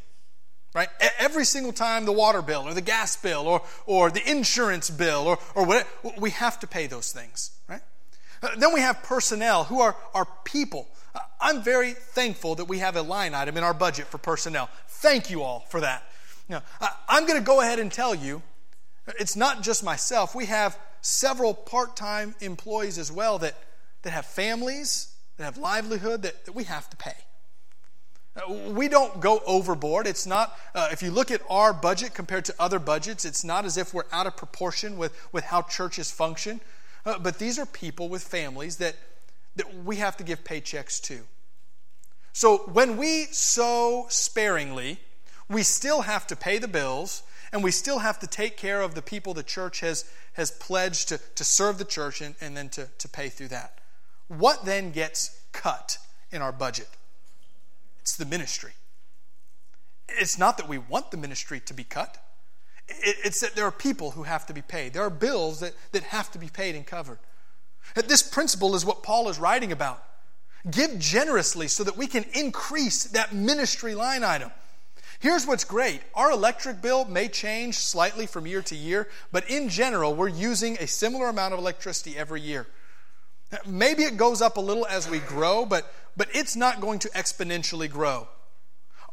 right? 0.74 0.88
Every 1.18 1.44
single 1.44 1.72
time 1.72 2.04
the 2.04 2.12
water 2.12 2.42
bill 2.42 2.66
or 2.66 2.74
the 2.74 2.80
gas 2.80 3.16
bill 3.16 3.46
or, 3.46 3.62
or 3.86 4.10
the 4.10 4.28
insurance 4.28 4.90
bill 4.90 5.26
or, 5.26 5.38
or 5.54 5.66
whatever, 5.66 5.88
we 6.18 6.30
have 6.30 6.58
to 6.60 6.66
pay 6.66 6.86
those 6.86 7.12
things, 7.12 7.50
right? 7.68 7.82
Uh, 8.42 8.48
then 8.56 8.72
we 8.72 8.80
have 8.80 9.02
personnel 9.02 9.64
who 9.64 9.80
are 9.80 9.96
our 10.14 10.26
people. 10.44 10.88
Uh, 11.14 11.20
I'm 11.40 11.62
very 11.62 11.92
thankful 11.92 12.54
that 12.56 12.66
we 12.66 12.78
have 12.78 12.96
a 12.96 13.02
line 13.02 13.34
item 13.34 13.56
in 13.56 13.64
our 13.64 13.74
budget 13.74 14.06
for 14.06 14.18
personnel. 14.18 14.70
Thank 14.86 15.30
you 15.30 15.42
all 15.42 15.60
for 15.68 15.80
that. 15.80 16.04
Now, 16.48 16.62
I'm 17.08 17.26
going 17.26 17.38
to 17.38 17.44
go 17.44 17.60
ahead 17.60 17.78
and 17.78 17.92
tell 17.92 18.14
you 18.14 18.42
it's 19.18 19.36
not 19.36 19.62
just 19.62 19.84
myself. 19.84 20.34
We 20.34 20.46
have 20.46 20.78
several 21.00 21.54
part 21.54 21.96
time 21.96 22.34
employees 22.40 22.98
as 22.98 23.10
well 23.10 23.38
that, 23.38 23.54
that 24.02 24.10
have 24.10 24.26
families, 24.26 25.14
that 25.36 25.44
have 25.44 25.58
livelihood 25.58 26.22
that, 26.22 26.44
that 26.46 26.52
we 26.52 26.64
have 26.64 26.90
to 26.90 26.96
pay. 26.96 27.14
We 28.48 28.88
don't 28.88 29.20
go 29.20 29.42
overboard. 29.46 30.06
It's 30.06 30.26
not, 30.26 30.56
uh, 30.74 30.88
if 30.92 31.02
you 31.02 31.10
look 31.10 31.30
at 31.30 31.42
our 31.50 31.72
budget 31.72 32.14
compared 32.14 32.44
to 32.46 32.54
other 32.58 32.78
budgets, 32.78 33.24
it's 33.24 33.44
not 33.44 33.64
as 33.64 33.76
if 33.76 33.92
we're 33.92 34.04
out 34.12 34.26
of 34.26 34.36
proportion 34.36 34.96
with, 34.96 35.16
with 35.32 35.44
how 35.44 35.62
churches 35.62 36.10
function. 36.10 36.60
Uh, 37.04 37.18
but 37.18 37.38
these 37.38 37.58
are 37.58 37.66
people 37.66 38.08
with 38.08 38.22
families 38.22 38.76
that, 38.76 38.96
that 39.56 39.84
we 39.84 39.96
have 39.96 40.16
to 40.18 40.24
give 40.24 40.44
paychecks 40.44 41.00
to. 41.02 41.20
So 42.32 42.58
when 42.72 42.96
we 42.96 43.24
sow 43.26 44.06
sparingly, 44.08 45.00
we 45.48 45.62
still 45.62 46.02
have 46.02 46.26
to 46.28 46.36
pay 46.36 46.58
the 46.58 46.68
bills 46.68 47.22
and 47.52 47.64
we 47.64 47.72
still 47.72 47.98
have 47.98 48.18
to 48.20 48.26
take 48.26 48.56
care 48.56 48.80
of 48.80 48.94
the 48.94 49.02
people 49.02 49.34
the 49.34 49.42
church 49.42 49.80
has, 49.80 50.04
has 50.34 50.50
pledged 50.52 51.08
to, 51.08 51.18
to 51.34 51.44
serve 51.44 51.78
the 51.78 51.84
church 51.84 52.20
and, 52.20 52.36
and 52.40 52.56
then 52.56 52.68
to, 52.70 52.88
to 52.98 53.08
pay 53.08 53.28
through 53.28 53.48
that. 53.48 53.78
What 54.28 54.64
then 54.64 54.92
gets 54.92 55.42
cut 55.52 55.98
in 56.30 56.42
our 56.42 56.52
budget? 56.52 56.88
It's 58.00 58.16
the 58.16 58.24
ministry. 58.24 58.72
It's 60.08 60.38
not 60.38 60.56
that 60.58 60.68
we 60.68 60.78
want 60.78 61.10
the 61.10 61.16
ministry 61.16 61.60
to 61.60 61.74
be 61.74 61.84
cut. 61.84 62.18
It's 62.88 63.40
that 63.40 63.54
there 63.54 63.66
are 63.66 63.72
people 63.72 64.12
who 64.12 64.24
have 64.24 64.46
to 64.46 64.52
be 64.52 64.62
paid. 64.62 64.92
There 64.92 65.04
are 65.04 65.10
bills 65.10 65.60
that, 65.60 65.74
that 65.92 66.02
have 66.04 66.30
to 66.32 66.38
be 66.38 66.48
paid 66.48 66.74
and 66.74 66.86
covered. 66.86 67.18
This 67.94 68.22
principle 68.22 68.74
is 68.74 68.84
what 68.84 69.02
Paul 69.02 69.28
is 69.28 69.38
writing 69.38 69.72
about. 69.72 70.02
Give 70.70 70.98
generously 70.98 71.68
so 71.68 71.84
that 71.84 71.96
we 71.96 72.06
can 72.06 72.24
increase 72.34 73.04
that 73.04 73.32
ministry 73.32 73.94
line 73.94 74.24
item. 74.24 74.50
Here's 75.20 75.46
what's 75.46 75.64
great 75.64 76.00
our 76.14 76.30
electric 76.30 76.82
bill 76.82 77.04
may 77.04 77.28
change 77.28 77.76
slightly 77.76 78.26
from 78.26 78.46
year 78.46 78.62
to 78.62 78.74
year, 78.74 79.08
but 79.30 79.48
in 79.48 79.68
general, 79.68 80.14
we're 80.14 80.28
using 80.28 80.76
a 80.78 80.86
similar 80.86 81.28
amount 81.28 81.54
of 81.54 81.60
electricity 81.60 82.16
every 82.16 82.40
year. 82.40 82.66
Maybe 83.66 84.04
it 84.04 84.16
goes 84.16 84.40
up 84.40 84.56
a 84.56 84.60
little 84.60 84.86
as 84.86 85.08
we 85.08 85.18
grow, 85.18 85.66
but, 85.66 85.92
but 86.16 86.28
it's 86.32 86.56
not 86.56 86.80
going 86.80 87.00
to 87.00 87.08
exponentially 87.10 87.90
grow. 87.90 88.28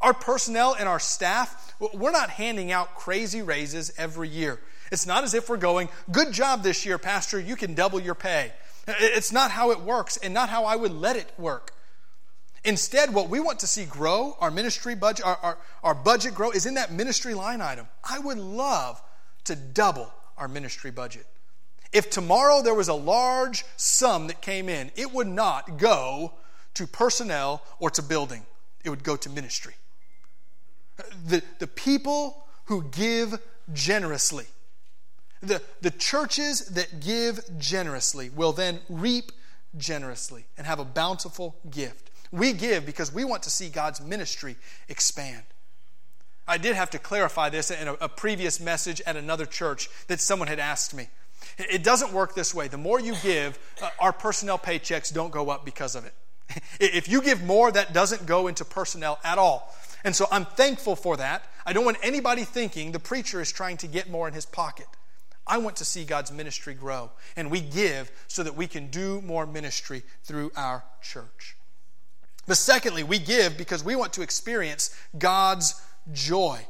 Our 0.00 0.14
personnel 0.14 0.76
and 0.78 0.88
our 0.88 1.00
staff, 1.00 1.74
we're 1.92 2.12
not 2.12 2.30
handing 2.30 2.70
out 2.70 2.94
crazy 2.94 3.42
raises 3.42 3.92
every 3.98 4.28
year. 4.28 4.60
It's 4.92 5.06
not 5.06 5.24
as 5.24 5.34
if 5.34 5.48
we're 5.48 5.56
going, 5.56 5.88
good 6.10 6.32
job 6.32 6.62
this 6.62 6.86
year, 6.86 6.98
Pastor, 6.98 7.40
you 7.40 7.56
can 7.56 7.74
double 7.74 8.00
your 8.00 8.14
pay. 8.14 8.52
It's 8.86 9.32
not 9.32 9.50
how 9.50 9.70
it 9.72 9.80
works 9.80 10.16
and 10.16 10.32
not 10.32 10.48
how 10.48 10.64
I 10.64 10.76
would 10.76 10.92
let 10.92 11.16
it 11.16 11.30
work. 11.36 11.74
Instead, 12.64 13.12
what 13.12 13.28
we 13.28 13.40
want 13.40 13.60
to 13.60 13.66
see 13.66 13.84
grow, 13.84 14.36
our 14.40 14.50
ministry 14.50 14.94
budget, 14.94 15.24
our, 15.26 15.36
our, 15.42 15.58
our 15.82 15.94
budget 15.94 16.34
grow, 16.34 16.50
is 16.50 16.66
in 16.66 16.74
that 16.74 16.92
ministry 16.92 17.34
line 17.34 17.60
item. 17.60 17.86
I 18.08 18.18
would 18.18 18.38
love 18.38 19.00
to 19.44 19.56
double 19.56 20.12
our 20.36 20.48
ministry 20.48 20.90
budget. 20.90 21.26
If 21.92 22.10
tomorrow 22.10 22.62
there 22.62 22.74
was 22.74 22.88
a 22.88 22.94
large 22.94 23.64
sum 23.76 24.26
that 24.26 24.42
came 24.42 24.68
in, 24.68 24.90
it 24.96 25.12
would 25.12 25.26
not 25.26 25.78
go 25.78 26.32
to 26.74 26.86
personnel 26.86 27.62
or 27.78 27.90
to 27.90 28.02
building, 28.02 28.44
it 28.84 28.90
would 28.90 29.02
go 29.02 29.16
to 29.16 29.30
ministry. 29.30 29.74
The, 31.26 31.42
the 31.58 31.66
people 31.66 32.44
who 32.66 32.84
give 32.84 33.38
generously, 33.72 34.46
the, 35.40 35.62
the 35.80 35.90
churches 35.90 36.66
that 36.68 37.00
give 37.00 37.40
generously 37.58 38.30
will 38.30 38.52
then 38.52 38.80
reap 38.88 39.32
generously 39.76 40.44
and 40.56 40.66
have 40.66 40.78
a 40.78 40.84
bountiful 40.84 41.56
gift. 41.70 42.10
We 42.30 42.52
give 42.52 42.84
because 42.84 43.12
we 43.12 43.24
want 43.24 43.42
to 43.44 43.50
see 43.50 43.68
God's 43.68 44.00
ministry 44.00 44.56
expand. 44.88 45.42
I 46.46 46.58
did 46.58 46.76
have 46.76 46.90
to 46.90 46.98
clarify 46.98 47.50
this 47.50 47.70
in 47.70 47.88
a, 47.88 47.94
a 47.94 48.08
previous 48.08 48.58
message 48.58 49.00
at 49.06 49.16
another 49.16 49.46
church 49.46 49.88
that 50.08 50.20
someone 50.20 50.48
had 50.48 50.58
asked 50.58 50.94
me. 50.94 51.08
It 51.58 51.82
doesn't 51.82 52.12
work 52.12 52.34
this 52.34 52.54
way. 52.54 52.68
The 52.68 52.78
more 52.78 53.00
you 53.00 53.14
give, 53.22 53.58
uh, 53.82 53.90
our 53.98 54.12
personnel 54.12 54.58
paychecks 54.58 55.12
don't 55.12 55.30
go 55.30 55.50
up 55.50 55.64
because 55.64 55.94
of 55.94 56.04
it. 56.04 56.14
if 56.80 57.08
you 57.08 57.20
give 57.22 57.42
more, 57.42 57.70
that 57.72 57.92
doesn't 57.92 58.26
go 58.26 58.46
into 58.46 58.64
personnel 58.64 59.18
at 59.24 59.38
all. 59.38 59.74
And 60.04 60.14
so 60.14 60.26
I'm 60.30 60.44
thankful 60.44 60.96
for 60.96 61.16
that. 61.16 61.44
I 61.66 61.72
don't 61.72 61.84
want 61.84 61.98
anybody 62.02 62.44
thinking 62.44 62.92
the 62.92 63.00
preacher 63.00 63.40
is 63.40 63.50
trying 63.50 63.76
to 63.78 63.86
get 63.86 64.08
more 64.08 64.28
in 64.28 64.34
his 64.34 64.46
pocket. 64.46 64.86
I 65.46 65.58
want 65.58 65.76
to 65.76 65.84
see 65.84 66.04
God's 66.04 66.30
ministry 66.30 66.74
grow, 66.74 67.10
and 67.34 67.50
we 67.50 67.60
give 67.60 68.10
so 68.28 68.42
that 68.42 68.54
we 68.54 68.66
can 68.66 68.88
do 68.90 69.22
more 69.22 69.46
ministry 69.46 70.02
through 70.22 70.52
our 70.56 70.84
church. 71.00 71.56
But 72.46 72.58
secondly, 72.58 73.02
we 73.02 73.18
give 73.18 73.56
because 73.56 73.82
we 73.82 73.96
want 73.96 74.12
to 74.14 74.22
experience 74.22 74.94
God's 75.18 75.80
joy. 76.12 76.66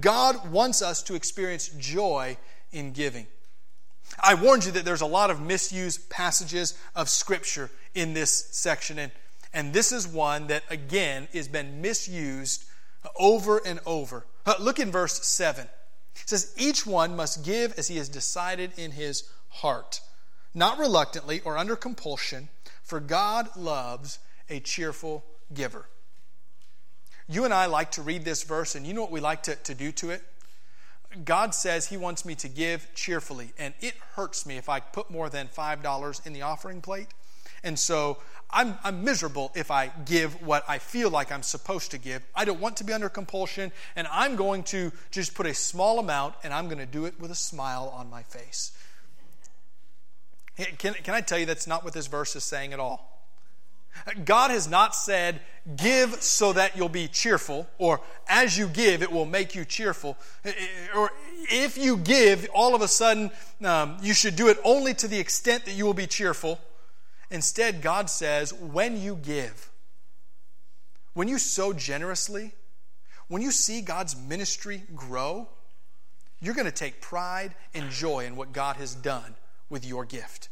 God 0.00 0.50
wants 0.50 0.82
us 0.82 1.02
to 1.04 1.14
experience 1.14 1.68
joy 1.68 2.36
in 2.72 2.92
giving. 2.92 3.26
I 4.22 4.34
warned 4.34 4.64
you 4.64 4.72
that 4.72 4.84
there's 4.84 5.00
a 5.00 5.06
lot 5.06 5.30
of 5.30 5.40
misused 5.40 6.08
passages 6.08 6.78
of 6.94 7.08
Scripture 7.08 7.70
in 7.94 8.14
this 8.14 8.30
section, 8.30 8.98
and, 8.98 9.12
and 9.52 9.72
this 9.72 9.92
is 9.92 10.06
one 10.06 10.48
that, 10.48 10.62
again, 10.70 11.28
has 11.32 11.48
been 11.48 11.80
misused 11.80 12.64
over 13.18 13.58
and 13.64 13.80
over. 13.86 14.26
Look 14.60 14.78
in 14.78 14.90
verse 14.90 15.24
7. 15.24 15.66
It 16.16 16.28
says, 16.28 16.54
Each 16.56 16.86
one 16.86 17.16
must 17.16 17.44
give 17.44 17.74
as 17.78 17.88
he 17.88 17.96
has 17.96 18.08
decided 18.08 18.72
in 18.76 18.92
his 18.92 19.28
heart, 19.48 20.00
not 20.54 20.78
reluctantly 20.78 21.40
or 21.44 21.58
under 21.58 21.76
compulsion, 21.76 22.48
for 22.82 23.00
God 23.00 23.56
loves 23.56 24.18
a 24.48 24.60
cheerful 24.60 25.24
giver. 25.52 25.86
You 27.28 27.44
and 27.44 27.54
I 27.54 27.66
like 27.66 27.92
to 27.92 28.02
read 28.02 28.24
this 28.24 28.42
verse, 28.42 28.74
and 28.74 28.86
you 28.86 28.92
know 28.92 29.00
what 29.00 29.10
we 29.10 29.20
like 29.20 29.44
to, 29.44 29.56
to 29.56 29.74
do 29.74 29.92
to 29.92 30.10
it? 30.10 30.22
God 31.24 31.54
says 31.54 31.88
He 31.88 31.96
wants 31.96 32.24
me 32.24 32.34
to 32.36 32.48
give 32.48 32.88
cheerfully, 32.94 33.52
and 33.58 33.74
it 33.80 33.94
hurts 34.14 34.46
me 34.46 34.56
if 34.56 34.68
I 34.68 34.80
put 34.80 35.10
more 35.10 35.28
than 35.28 35.48
$5 35.48 36.26
in 36.26 36.32
the 36.32 36.42
offering 36.42 36.80
plate. 36.80 37.08
And 37.62 37.78
so 37.78 38.18
I'm, 38.50 38.76
I'm, 38.84 39.04
miserable 39.04 39.50
if 39.54 39.70
I 39.70 39.90
give 40.04 40.42
what 40.46 40.64
I 40.68 40.78
feel 40.78 41.10
like 41.10 41.32
I'm 41.32 41.42
supposed 41.42 41.90
to 41.92 41.98
give. 41.98 42.22
I 42.34 42.44
don't 42.44 42.60
want 42.60 42.76
to 42.78 42.84
be 42.84 42.92
under 42.92 43.08
compulsion, 43.08 43.72
and 43.96 44.06
I'm 44.10 44.36
going 44.36 44.64
to 44.64 44.92
just 45.10 45.34
put 45.34 45.46
a 45.46 45.54
small 45.54 45.98
amount, 45.98 46.34
and 46.44 46.52
I'm 46.52 46.66
going 46.66 46.78
to 46.78 46.86
do 46.86 47.06
it 47.06 47.18
with 47.18 47.30
a 47.30 47.36
smile 47.36 47.92
on 47.96 48.10
my 48.10 48.22
face. 48.22 48.72
Can, 50.56 50.94
can 50.94 51.14
I 51.14 51.20
tell 51.20 51.38
you 51.38 51.46
that's 51.46 51.66
not 51.66 51.84
what 51.84 51.94
this 51.94 52.06
verse 52.06 52.36
is 52.36 52.44
saying 52.44 52.72
at 52.72 52.80
all? 52.80 53.13
God 54.24 54.50
has 54.50 54.68
not 54.68 54.94
said, 54.94 55.40
give 55.76 56.22
so 56.22 56.52
that 56.52 56.76
you'll 56.76 56.88
be 56.88 57.08
cheerful, 57.08 57.66
or 57.78 58.00
as 58.28 58.58
you 58.58 58.68
give, 58.68 59.02
it 59.02 59.10
will 59.10 59.24
make 59.24 59.54
you 59.54 59.64
cheerful. 59.64 60.18
Or 60.94 61.10
if 61.50 61.78
you 61.78 61.96
give, 61.96 62.48
all 62.52 62.74
of 62.74 62.82
a 62.82 62.88
sudden, 62.88 63.30
um, 63.64 63.96
you 64.02 64.12
should 64.12 64.36
do 64.36 64.48
it 64.48 64.58
only 64.64 64.94
to 64.94 65.08
the 65.08 65.18
extent 65.18 65.64
that 65.64 65.72
you 65.72 65.86
will 65.86 65.94
be 65.94 66.06
cheerful. 66.06 66.60
Instead, 67.30 67.82
God 67.82 68.10
says, 68.10 68.52
when 68.52 69.00
you 69.00 69.16
give, 69.16 69.70
when 71.14 71.28
you 71.28 71.38
sow 71.38 71.72
generously, 71.72 72.52
when 73.28 73.40
you 73.40 73.50
see 73.50 73.80
God's 73.80 74.14
ministry 74.14 74.82
grow, 74.94 75.48
you're 76.40 76.54
going 76.54 76.66
to 76.66 76.72
take 76.72 77.00
pride 77.00 77.54
and 77.72 77.90
joy 77.90 78.26
in 78.26 78.36
what 78.36 78.52
God 78.52 78.76
has 78.76 78.94
done 78.94 79.34
with 79.70 79.86
your 79.86 80.04
gift. 80.04 80.50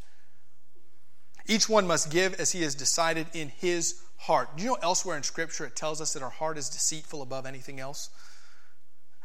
Each 1.47 1.69
one 1.69 1.87
must 1.87 2.11
give 2.11 2.35
as 2.35 2.53
he 2.53 2.63
has 2.63 2.75
decided 2.75 3.27
in 3.33 3.49
his 3.49 4.03
heart. 4.17 4.57
Do 4.57 4.63
you 4.63 4.71
know 4.71 4.79
elsewhere 4.83 5.17
in 5.17 5.23
Scripture 5.23 5.65
it 5.65 5.77
tells 5.77 6.01
us 6.01 6.13
that 6.13 6.23
our 6.23 6.31
heart 6.31 6.59
is 6.59 6.69
deceitful 6.69 7.23
above 7.23 7.47
anything 7.47 7.81
else? 7.81 8.11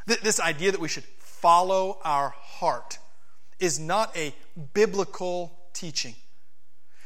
This 0.06 0.40
idea 0.40 0.72
that 0.72 0.80
we 0.80 0.88
should 0.88 1.04
follow 1.20 2.00
our 2.04 2.30
heart 2.30 2.98
is 3.60 3.80
not 3.80 4.16
a 4.16 4.34
biblical 4.74 5.58
teaching. 5.74 6.16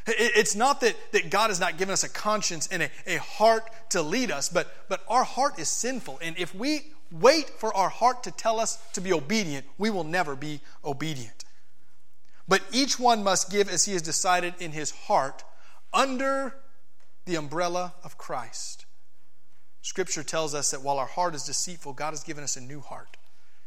It's 0.07 0.55
not 0.55 0.81
that, 0.81 0.95
that 1.11 1.29
God 1.29 1.49
has 1.49 1.59
not 1.59 1.77
given 1.77 1.93
us 1.93 2.03
a 2.03 2.09
conscience 2.09 2.67
and 2.67 2.83
a, 2.83 2.89
a 3.05 3.17
heart 3.17 3.69
to 3.89 4.01
lead 4.01 4.31
us, 4.31 4.49
but, 4.49 4.67
but 4.89 5.03
our 5.07 5.23
heart 5.23 5.59
is 5.59 5.69
sinful. 5.69 6.19
And 6.21 6.37
if 6.39 6.55
we 6.55 6.81
wait 7.11 7.49
for 7.49 7.75
our 7.75 7.89
heart 7.89 8.23
to 8.23 8.31
tell 8.31 8.59
us 8.59 8.77
to 8.93 9.01
be 9.01 9.13
obedient, 9.13 9.65
we 9.77 9.89
will 9.89 10.03
never 10.03 10.35
be 10.35 10.61
obedient. 10.83 11.45
But 12.51 12.63
each 12.74 13.00
one 13.00 13.24
must 13.24 13.50
give 13.50 13.70
as 13.70 13.86
he 13.86 13.93
has 13.93 14.01
decided 14.01 14.55
in 14.60 14.74
his 14.74 14.91
heart 14.91 15.46
under 15.93 16.58
the 17.24 17.36
umbrella 17.36 17.93
of 18.03 18.17
Christ. 18.17 18.86
Scripture 19.81 20.22
tells 20.22 20.53
us 20.53 20.72
that 20.72 20.81
while 20.81 21.00
our 21.00 21.05
heart 21.05 21.34
is 21.34 21.46
deceitful, 21.46 21.93
God 21.93 22.10
has 22.10 22.25
given 22.25 22.43
us 22.43 22.58
a 22.58 22.62
new 22.62 22.81
heart. 22.81 23.15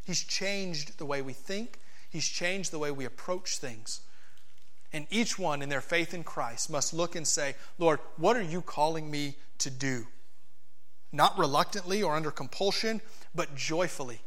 He's 0.04 0.22
changed 0.22 0.98
the 0.98 1.06
way 1.06 1.22
we 1.22 1.32
think, 1.32 1.78
He's 2.10 2.28
changed 2.28 2.72
the 2.72 2.78
way 2.78 2.90
we 2.90 3.06
approach 3.06 3.56
things. 3.56 4.02
And 4.92 5.06
each 5.08 5.38
one 5.38 5.62
in 5.62 5.70
their 5.70 5.80
faith 5.80 6.12
in 6.12 6.22
Christ 6.22 6.68
must 6.68 6.92
look 6.92 7.16
and 7.16 7.26
say, 7.26 7.54
Lord, 7.78 8.00
what 8.18 8.36
are 8.36 8.42
you 8.42 8.60
calling 8.60 9.10
me 9.10 9.36
to 9.60 9.70
do? 9.70 10.08
Not 11.10 11.38
reluctantly 11.38 12.02
or 12.02 12.14
under 12.14 12.30
compulsion, 12.30 13.00
but 13.34 13.54
joyfully. 13.54 14.20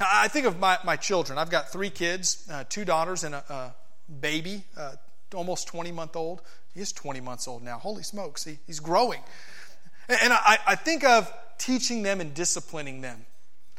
I 0.00 0.28
think 0.28 0.46
of 0.46 0.58
my, 0.58 0.78
my 0.84 0.96
children. 0.96 1.38
I've 1.38 1.50
got 1.50 1.70
three 1.70 1.90
kids, 1.90 2.48
uh, 2.50 2.64
two 2.68 2.84
daughters 2.84 3.24
and 3.24 3.34
a, 3.34 3.44
a 3.48 3.74
baby, 4.20 4.64
uh, 4.76 4.92
almost 5.34 5.68
20 5.68 5.92
month 5.92 6.16
old. 6.16 6.42
He 6.74 6.80
is 6.80 6.92
20 6.92 7.20
months 7.20 7.46
old 7.46 7.62
now. 7.62 7.78
Holy 7.78 8.02
smokes, 8.02 8.44
he, 8.44 8.58
he's 8.66 8.80
growing. 8.80 9.20
And 10.08 10.32
I, 10.32 10.58
I 10.66 10.74
think 10.74 11.04
of 11.04 11.32
teaching 11.58 12.02
them 12.02 12.20
and 12.20 12.34
disciplining 12.34 13.00
them. 13.00 13.24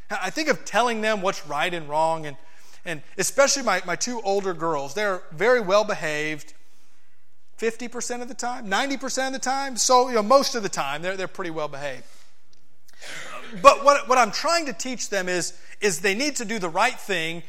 I 0.09 0.29
think 0.29 0.49
of 0.49 0.65
telling 0.65 1.01
them 1.01 1.21
what's 1.21 1.45
right 1.47 1.73
and 1.73 1.89
wrong, 1.89 2.25
and, 2.25 2.37
and 2.85 3.01
especially 3.17 3.63
my, 3.63 3.81
my 3.85 3.95
two 3.95 4.21
older 4.21 4.53
girls. 4.53 4.93
They're 4.93 5.21
very 5.31 5.59
well 5.59 5.83
behaved, 5.83 6.53
50% 7.59 8.21
of 8.21 8.27
the 8.27 8.33
time, 8.33 8.67
90% 8.67 9.27
of 9.27 9.33
the 9.33 9.39
time. 9.39 9.77
So, 9.77 10.09
you 10.09 10.15
know, 10.15 10.23
most 10.23 10.55
of 10.55 10.63
the 10.63 10.69
time, 10.69 11.01
they're, 11.01 11.17
they're 11.17 11.27
pretty 11.27 11.51
well 11.51 11.67
behaved. 11.67 12.03
But 13.61 13.83
what, 13.83 14.07
what 14.07 14.17
I'm 14.17 14.31
trying 14.31 14.65
to 14.67 14.73
teach 14.73 15.09
them 15.09 15.29
is, 15.29 15.53
is 15.81 15.99
they 15.99 16.15
need 16.15 16.37
to 16.37 16.45
do 16.45 16.59
the 16.59 16.69
right 16.69 16.99
thing, 16.99 17.43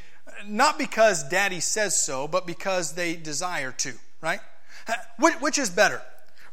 not 0.47 0.79
because 0.79 1.29
daddy 1.29 1.61
says 1.61 1.97
so, 1.97 2.29
but 2.29 2.47
because 2.47 2.95
they 2.95 3.17
desire 3.17 3.73
to, 3.73 3.93
right? 4.21 4.41
Which 5.19 5.59
is 5.59 5.71
better? 5.71 6.03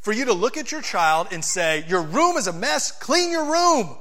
For 0.02 0.12
you 0.12 0.26
to 0.26 0.34
look 0.34 0.58
at 0.58 0.72
your 0.72 0.82
child 0.82 1.28
and 1.32 1.44
say, 1.44 1.86
Your 1.88 2.02
room 2.02 2.36
is 2.36 2.48
a 2.48 2.54
mess, 2.54 2.92
clean 2.92 3.32
your 3.32 3.46
room. 3.46 3.96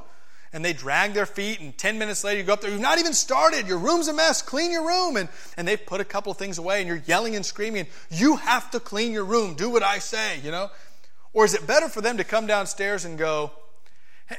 And 0.54 0.62
they 0.62 0.75
drag 0.75 1.14
their 1.14 1.25
feet, 1.25 1.61
and 1.61 1.76
10 1.78 1.99
minutes 1.99 2.25
later, 2.25 2.40
you 2.40 2.44
go 2.44 2.52
up 2.52 2.61
there, 2.61 2.70
you've 2.70 2.80
not 2.80 2.99
even 2.99 3.14
started, 3.14 3.66
your 3.66 3.78
room's 3.78 4.08
a 4.08 4.12
mess, 4.12 4.42
clean 4.42 4.70
your 4.70 4.87
room. 4.87 5.16
And, 5.16 5.30
and 5.56 5.66
they've 5.66 5.84
put 5.84 6.00
a 6.00 6.04
couple 6.04 6.30
of 6.30 6.37
things 6.37 6.58
away, 6.58 6.80
and 6.80 6.88
you're 6.88 7.02
yelling 7.06 7.37
and 7.37 7.46
screaming, 7.46 7.87
You 8.11 8.37
have 8.37 8.70
to 8.72 8.80
clean 8.80 9.12
your 9.12 9.25
room, 9.25 9.54
do 9.54 9.70
what 9.70 9.82
I 9.82 9.99
say, 9.99 10.40
you 10.40 10.50
know? 10.50 10.70
Or 11.32 11.44
is 11.46 11.54
it 11.54 11.66
better 11.66 11.88
for 11.88 12.02
them 12.02 12.18
to 12.18 12.25
come 12.25 12.46
downstairs 12.46 13.04
and 13.06 13.16
go, 13.16 13.52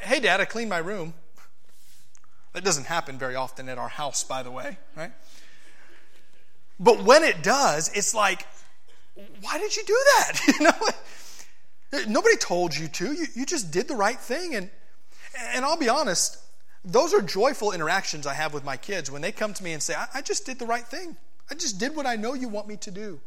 Hey, 0.02 0.20
Dad, 0.20 0.42
I 0.42 0.46
cleaned 0.46 0.70
my 0.70 0.78
room? 0.78 1.14
That 2.54 2.64
doesn't 2.64 2.86
happen 2.86 3.18
very 3.18 3.36
often 3.36 3.68
at 3.70 3.78
our 3.78 3.88
house, 3.88 4.24
by 4.24 4.44
the 4.44 4.52
way, 4.52 4.78
right? 4.96 5.12
But 6.80 7.04
when 7.04 7.24
it 7.24 7.44
does, 7.44 7.90
it's 7.94 8.14
like, 8.14 8.46
why 9.42 9.58
did 9.58 9.76
you 9.76 9.84
do 9.86 9.98
that? 10.18 10.42
You 11.94 12.02
know, 12.02 12.08
nobody 12.08 12.36
told 12.38 12.76
you 12.76 12.88
to. 12.88 13.14
You, 13.14 13.26
you 13.36 13.46
just 13.46 13.72
did 13.72 13.88
the 13.88 13.96
right 13.96 14.20
thing. 14.20 14.56
And, 14.56 14.70
and 15.54 15.64
I'll 15.64 15.78
be 15.78 15.90
honest, 15.90 16.40
those 16.84 17.14
are 17.14 17.22
joyful 17.22 17.72
interactions 17.72 18.26
I 18.26 18.34
have 18.34 18.54
with 18.54 18.64
my 18.64 18.78
kids 18.78 19.12
when 19.12 19.22
they 19.22 19.32
come 19.32 19.54
to 19.54 19.64
me 19.64 19.74
and 19.74 19.82
say, 19.82 19.94
I, 19.94 20.08
I 20.16 20.22
just 20.22 20.46
did 20.46 20.58
the 20.58 20.66
right 20.66 20.86
thing. 20.86 21.16
I 21.52 21.56
just 21.56 21.80
did 21.80 21.96
what 21.96 22.08
I 22.08 22.16
know 22.16 22.34
you 22.34 22.50
want 22.50 22.68
me 22.68 22.78
to 22.78 22.92
do. 22.92 23.22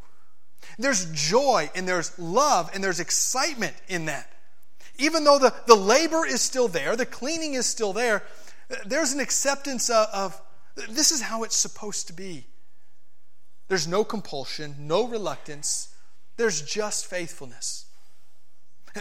There's 0.78 1.10
joy 1.12 1.70
and 1.74 1.86
there's 1.86 2.18
love 2.18 2.70
and 2.74 2.82
there's 2.82 2.98
excitement 2.98 3.74
in 3.88 4.06
that. 4.06 4.30
Even 4.98 5.24
though 5.24 5.38
the, 5.38 5.54
the 5.66 5.74
labor 5.74 6.24
is 6.26 6.40
still 6.40 6.68
there, 6.68 6.96
the 6.96 7.06
cleaning 7.06 7.54
is 7.54 7.66
still 7.66 7.92
there, 7.92 8.22
there's 8.86 9.12
an 9.12 9.20
acceptance 9.20 9.90
of, 9.90 10.08
of 10.12 10.42
this 10.88 11.10
is 11.10 11.22
how 11.22 11.42
it's 11.42 11.56
supposed 11.56 12.06
to 12.08 12.12
be. 12.12 12.46
There's 13.68 13.86
no 13.86 14.04
compulsion, 14.04 14.76
no 14.80 15.06
reluctance. 15.06 15.94
There's 16.36 16.62
just 16.62 17.06
faithfulness. 17.06 17.86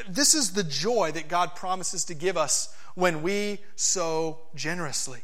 This 0.09 0.33
is 0.33 0.51
the 0.51 0.63
joy 0.63 1.11
that 1.13 1.29
God 1.29 1.55
promises 1.55 2.03
to 2.05 2.13
give 2.13 2.35
us 2.35 2.75
when 2.95 3.21
we 3.21 3.59
sow 3.75 4.39
generously. 4.55 5.21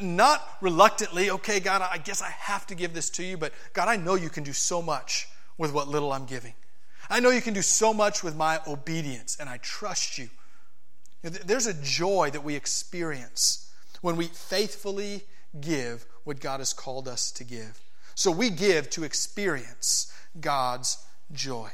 Not 0.00 0.42
reluctantly, 0.60 1.30
okay, 1.30 1.60
God, 1.60 1.82
I 1.82 1.98
guess 1.98 2.22
I 2.22 2.30
have 2.30 2.66
to 2.68 2.74
give 2.74 2.94
this 2.94 3.10
to 3.10 3.24
you, 3.24 3.36
but 3.36 3.52
God, 3.72 3.88
I 3.88 3.96
know 3.96 4.14
you 4.14 4.30
can 4.30 4.44
do 4.44 4.52
so 4.52 4.80
much 4.80 5.28
with 5.58 5.72
what 5.72 5.88
little 5.88 6.12
I'm 6.12 6.24
giving. 6.24 6.54
I 7.10 7.20
know 7.20 7.30
you 7.30 7.42
can 7.42 7.54
do 7.54 7.62
so 7.62 7.92
much 7.92 8.22
with 8.22 8.36
my 8.36 8.60
obedience, 8.66 9.36
and 9.38 9.48
I 9.48 9.58
trust 9.58 10.18
you. 10.18 10.28
There's 11.22 11.66
a 11.66 11.74
joy 11.74 12.30
that 12.32 12.44
we 12.44 12.54
experience 12.54 13.72
when 14.02 14.16
we 14.16 14.26
faithfully 14.26 15.22
give 15.60 16.04
what 16.24 16.40
God 16.40 16.60
has 16.60 16.72
called 16.72 17.08
us 17.08 17.30
to 17.32 17.44
give. 17.44 17.80
So 18.14 18.30
we 18.30 18.50
give 18.50 18.90
to 18.90 19.04
experience 19.04 20.12
God's 20.40 20.98
joy. 21.32 21.70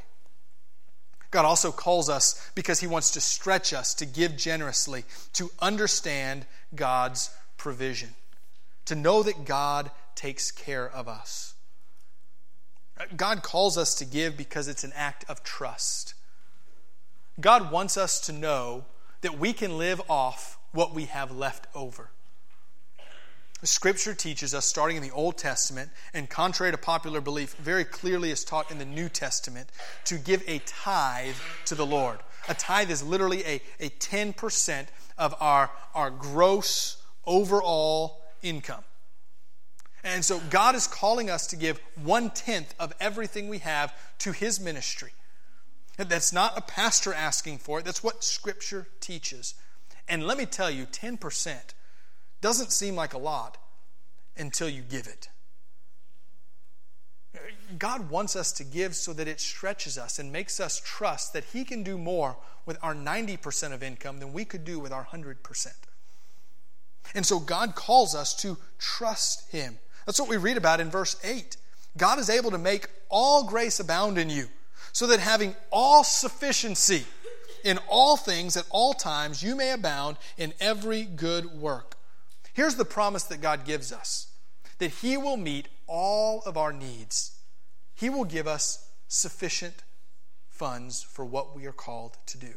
God 1.30 1.44
also 1.44 1.70
calls 1.70 2.08
us 2.08 2.50
because 2.54 2.80
He 2.80 2.86
wants 2.86 3.12
to 3.12 3.20
stretch 3.20 3.72
us 3.72 3.94
to 3.94 4.06
give 4.06 4.36
generously, 4.36 5.04
to 5.34 5.50
understand 5.60 6.46
God's 6.74 7.30
provision, 7.56 8.10
to 8.86 8.94
know 8.94 9.22
that 9.22 9.44
God 9.44 9.90
takes 10.14 10.50
care 10.50 10.88
of 10.88 11.08
us. 11.08 11.49
God 13.16 13.42
calls 13.42 13.78
us 13.78 13.94
to 13.96 14.04
give 14.04 14.36
because 14.36 14.68
it's 14.68 14.84
an 14.84 14.92
act 14.94 15.24
of 15.28 15.42
trust. 15.42 16.14
God 17.40 17.70
wants 17.70 17.96
us 17.96 18.20
to 18.22 18.32
know 18.32 18.84
that 19.22 19.38
we 19.38 19.52
can 19.52 19.78
live 19.78 20.00
off 20.08 20.58
what 20.72 20.94
we 20.94 21.06
have 21.06 21.30
left 21.30 21.66
over. 21.74 22.10
Scripture 23.62 24.14
teaches 24.14 24.54
us, 24.54 24.64
starting 24.64 24.96
in 24.96 25.02
the 25.02 25.10
Old 25.10 25.36
Testament, 25.36 25.90
and 26.14 26.30
contrary 26.30 26.72
to 26.72 26.78
popular 26.78 27.20
belief, 27.20 27.54
very 27.56 27.84
clearly 27.84 28.30
is 28.30 28.42
taught 28.42 28.70
in 28.70 28.78
the 28.78 28.86
New 28.86 29.08
Testament, 29.10 29.68
to 30.06 30.16
give 30.16 30.42
a 30.46 30.60
tithe 30.60 31.34
to 31.66 31.74
the 31.74 31.84
Lord. 31.84 32.20
A 32.48 32.54
tithe 32.54 32.90
is 32.90 33.02
literally 33.02 33.44
a, 33.44 33.60
a 33.78 33.90
10% 33.90 34.86
of 35.18 35.34
our, 35.40 35.70
our 35.94 36.10
gross 36.10 37.02
overall 37.26 38.22
income. 38.42 38.82
And 40.02 40.24
so 40.24 40.40
God 40.50 40.74
is 40.74 40.86
calling 40.86 41.28
us 41.28 41.46
to 41.48 41.56
give 41.56 41.80
one 42.02 42.30
tenth 42.30 42.74
of 42.78 42.92
everything 43.00 43.48
we 43.48 43.58
have 43.58 43.94
to 44.20 44.32
His 44.32 44.58
ministry. 44.58 45.12
That's 45.96 46.32
not 46.32 46.56
a 46.56 46.62
pastor 46.62 47.12
asking 47.12 47.58
for 47.58 47.78
it, 47.78 47.84
that's 47.84 48.02
what 48.02 48.24
Scripture 48.24 48.86
teaches. 49.00 49.54
And 50.08 50.26
let 50.26 50.38
me 50.38 50.46
tell 50.46 50.70
you, 50.70 50.86
10% 50.86 51.56
doesn't 52.40 52.72
seem 52.72 52.96
like 52.96 53.12
a 53.12 53.18
lot 53.18 53.58
until 54.36 54.68
you 54.68 54.82
give 54.82 55.06
it. 55.06 55.28
God 57.78 58.10
wants 58.10 58.34
us 58.34 58.50
to 58.52 58.64
give 58.64 58.96
so 58.96 59.12
that 59.12 59.28
it 59.28 59.40
stretches 59.40 59.96
us 59.96 60.18
and 60.18 60.32
makes 60.32 60.58
us 60.58 60.80
trust 60.84 61.32
that 61.32 61.44
He 61.44 61.64
can 61.64 61.82
do 61.82 61.96
more 61.96 62.36
with 62.66 62.78
our 62.82 62.94
90% 62.94 63.72
of 63.72 63.82
income 63.82 64.18
than 64.18 64.32
we 64.32 64.44
could 64.44 64.64
do 64.64 64.80
with 64.80 64.92
our 64.92 65.04
100%. 65.04 65.66
And 67.14 67.24
so 67.24 67.38
God 67.38 67.74
calls 67.74 68.14
us 68.14 68.34
to 68.36 68.58
trust 68.78 69.50
Him. 69.50 69.78
That's 70.06 70.20
what 70.20 70.28
we 70.28 70.36
read 70.36 70.56
about 70.56 70.80
in 70.80 70.90
verse 70.90 71.16
8. 71.24 71.56
God 71.96 72.18
is 72.18 72.30
able 72.30 72.50
to 72.50 72.58
make 72.58 72.86
all 73.08 73.44
grace 73.44 73.80
abound 73.80 74.18
in 74.18 74.30
you, 74.30 74.48
so 74.92 75.06
that 75.06 75.20
having 75.20 75.54
all 75.70 76.04
sufficiency 76.04 77.04
in 77.64 77.78
all 77.88 78.16
things 78.16 78.56
at 78.56 78.66
all 78.70 78.94
times, 78.94 79.42
you 79.42 79.54
may 79.54 79.72
abound 79.72 80.16
in 80.38 80.52
every 80.60 81.04
good 81.04 81.52
work. 81.52 81.96
Here's 82.52 82.76
the 82.76 82.84
promise 82.84 83.24
that 83.24 83.40
God 83.40 83.64
gives 83.64 83.92
us 83.92 84.28
that 84.78 84.90
He 84.90 85.16
will 85.16 85.36
meet 85.36 85.68
all 85.86 86.42
of 86.46 86.56
our 86.56 86.72
needs. 86.72 87.32
He 87.94 88.08
will 88.08 88.24
give 88.24 88.46
us 88.46 88.88
sufficient 89.08 89.82
funds 90.48 91.02
for 91.02 91.24
what 91.24 91.54
we 91.54 91.66
are 91.66 91.72
called 91.72 92.16
to 92.26 92.38
do. 92.38 92.54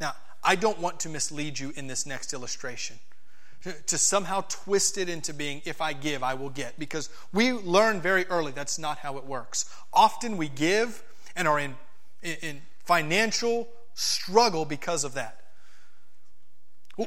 Now, 0.00 0.14
I 0.44 0.54
don't 0.54 0.78
want 0.78 1.00
to 1.00 1.08
mislead 1.08 1.58
you 1.58 1.72
in 1.74 1.86
this 1.88 2.06
next 2.06 2.32
illustration 2.32 2.98
to 3.62 3.98
somehow 3.98 4.42
twist 4.48 4.96
it 4.96 5.08
into 5.08 5.34
being, 5.34 5.60
if 5.64 5.80
I 5.80 5.92
give, 5.92 6.22
I 6.22 6.34
will 6.34 6.48
get. 6.48 6.78
Because 6.78 7.10
we 7.32 7.52
learn 7.52 8.00
very 8.00 8.26
early 8.26 8.52
that's 8.52 8.78
not 8.78 8.98
how 8.98 9.18
it 9.18 9.24
works. 9.24 9.70
Often 9.92 10.36
we 10.36 10.48
give 10.48 11.02
and 11.36 11.46
are 11.46 11.58
in, 11.58 11.74
in 12.22 12.62
financial 12.84 13.68
struggle 13.94 14.64
because 14.64 15.04
of 15.04 15.14
that. 15.14 15.36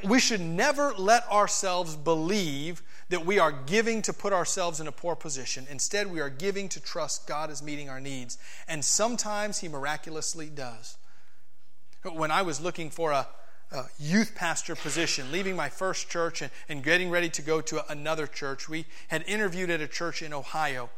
We 0.03 0.19
should 0.19 0.41
never 0.41 0.93
let 0.93 1.29
ourselves 1.29 1.95
believe 1.95 2.81
that 3.09 3.25
we 3.25 3.37
are 3.37 3.51
giving 3.51 4.01
to 4.03 4.13
put 4.13 4.33
ourselves 4.33 4.79
in 4.79 4.87
a 4.87 4.91
poor 4.91 5.15
position. 5.15 5.67
Instead, 5.69 6.11
we 6.11 6.19
are 6.19 6.29
giving 6.29 6.67
to 6.69 6.79
trust 6.79 7.27
God 7.27 7.51
is 7.51 7.61
meeting 7.61 7.89
our 7.89 7.99
needs. 7.99 8.37
And 8.67 8.83
sometimes 8.83 9.59
He 9.59 9.67
miraculously 9.67 10.49
does. 10.49 10.97
When 12.03 12.31
I 12.31 12.41
was 12.41 12.59
looking 12.59 12.89
for 12.89 13.11
a, 13.11 13.27
a 13.71 13.85
youth 13.99 14.35
pastor 14.35 14.75
position, 14.75 15.31
leaving 15.31 15.55
my 15.55 15.69
first 15.69 16.09
church 16.09 16.41
and, 16.41 16.51
and 16.69 16.83
getting 16.83 17.09
ready 17.09 17.29
to 17.29 17.41
go 17.41 17.61
to 17.61 17.91
another 17.91 18.27
church, 18.27 18.69
we 18.69 18.85
had 19.07 19.23
interviewed 19.27 19.69
at 19.69 19.81
a 19.81 19.87
church 19.87 20.21
in 20.21 20.33
Ohio. 20.33 20.89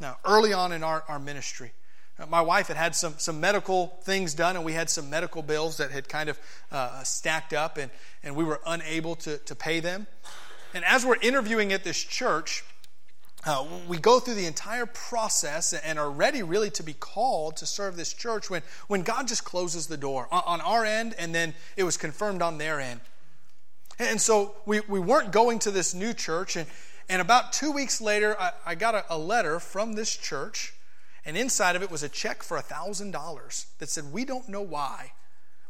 Now, 0.00 0.18
early 0.24 0.52
on 0.52 0.72
in 0.72 0.82
our, 0.82 1.04
our 1.08 1.18
ministry, 1.18 1.72
uh, 2.18 2.26
my 2.26 2.40
wife 2.40 2.68
had 2.68 2.76
had 2.76 2.94
some, 2.94 3.14
some 3.18 3.40
medical 3.40 3.98
things 4.02 4.34
done, 4.34 4.56
and 4.56 4.64
we 4.64 4.72
had 4.72 4.88
some 4.88 5.10
medical 5.10 5.42
bills 5.42 5.76
that 5.78 5.90
had 5.90 6.08
kind 6.08 6.28
of 6.28 6.38
uh, 6.70 7.02
stacked 7.02 7.52
up, 7.52 7.76
and, 7.78 7.90
and 8.22 8.36
we 8.36 8.44
were 8.44 8.60
unable 8.66 9.16
to, 9.16 9.38
to 9.38 9.54
pay 9.54 9.80
them. 9.80 10.06
And 10.72 10.84
as 10.84 11.04
we're 11.04 11.20
interviewing 11.20 11.72
at 11.72 11.84
this 11.84 12.02
church, 12.02 12.64
uh, 13.46 13.64
we 13.88 13.98
go 13.98 14.20
through 14.20 14.34
the 14.34 14.46
entire 14.46 14.86
process 14.86 15.72
and 15.72 15.98
are 15.98 16.10
ready 16.10 16.42
really 16.42 16.70
to 16.70 16.82
be 16.82 16.92
called 16.92 17.56
to 17.56 17.66
serve 17.66 17.96
this 17.96 18.12
church 18.12 18.50
when, 18.50 18.62
when 18.86 19.02
God 19.02 19.28
just 19.28 19.44
closes 19.44 19.86
the 19.86 19.96
door 19.96 20.28
on, 20.30 20.42
on 20.46 20.60
our 20.60 20.84
end, 20.84 21.14
and 21.18 21.34
then 21.34 21.54
it 21.76 21.84
was 21.84 21.96
confirmed 21.96 22.42
on 22.42 22.58
their 22.58 22.80
end. 22.80 23.00
And 23.98 24.20
so 24.20 24.54
we, 24.66 24.80
we 24.80 25.00
weren't 25.00 25.32
going 25.32 25.58
to 25.60 25.70
this 25.70 25.94
new 25.94 26.12
church, 26.12 26.56
and, 26.56 26.66
and 27.08 27.22
about 27.22 27.52
two 27.52 27.72
weeks 27.72 28.00
later, 28.00 28.36
I, 28.38 28.52
I 28.66 28.74
got 28.74 28.94
a, 28.94 29.04
a 29.10 29.18
letter 29.18 29.58
from 29.58 29.94
this 29.94 30.16
church 30.16 30.74
and 31.24 31.36
inside 31.36 31.76
of 31.76 31.82
it 31.82 31.90
was 31.90 32.02
a 32.02 32.08
check 32.08 32.42
for 32.42 32.58
$1,000 32.58 33.66
that 33.78 33.88
said, 33.88 34.12
We 34.12 34.24
don't 34.24 34.48
know 34.48 34.62
why, 34.62 35.12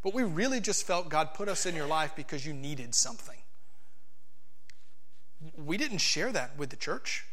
but 0.03 0.15
we 0.15 0.23
really 0.23 0.61
just 0.61 0.87
felt 0.87 1.09
God 1.09 1.35
put 1.35 1.49
us 1.49 1.67
in 1.67 1.75
your 1.75 1.87
life 1.87 2.13
because 2.15 2.47
you 2.47 2.53
needed 2.53 2.95
something. 2.95 3.37
We 5.57 5.77
didn't 5.77 5.99
share 5.99 6.33
that 6.33 6.57
with 6.57 6.71
the 6.71 6.77
church. 6.77 7.27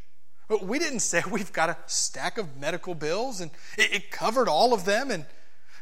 We 0.50 0.80
didn't 0.80 1.00
say 1.00 1.24
we've 1.32 1.54
got 1.54 1.70
a 1.70 1.78
stack 1.88 2.38
of 2.38 2.58
medical 2.58 2.96
bills 2.96 3.42
and 3.42 3.52
it 3.78 4.12
covered 4.12 4.48
all 4.48 4.74
of 4.74 4.86
them. 4.86 5.12
And 5.12 5.26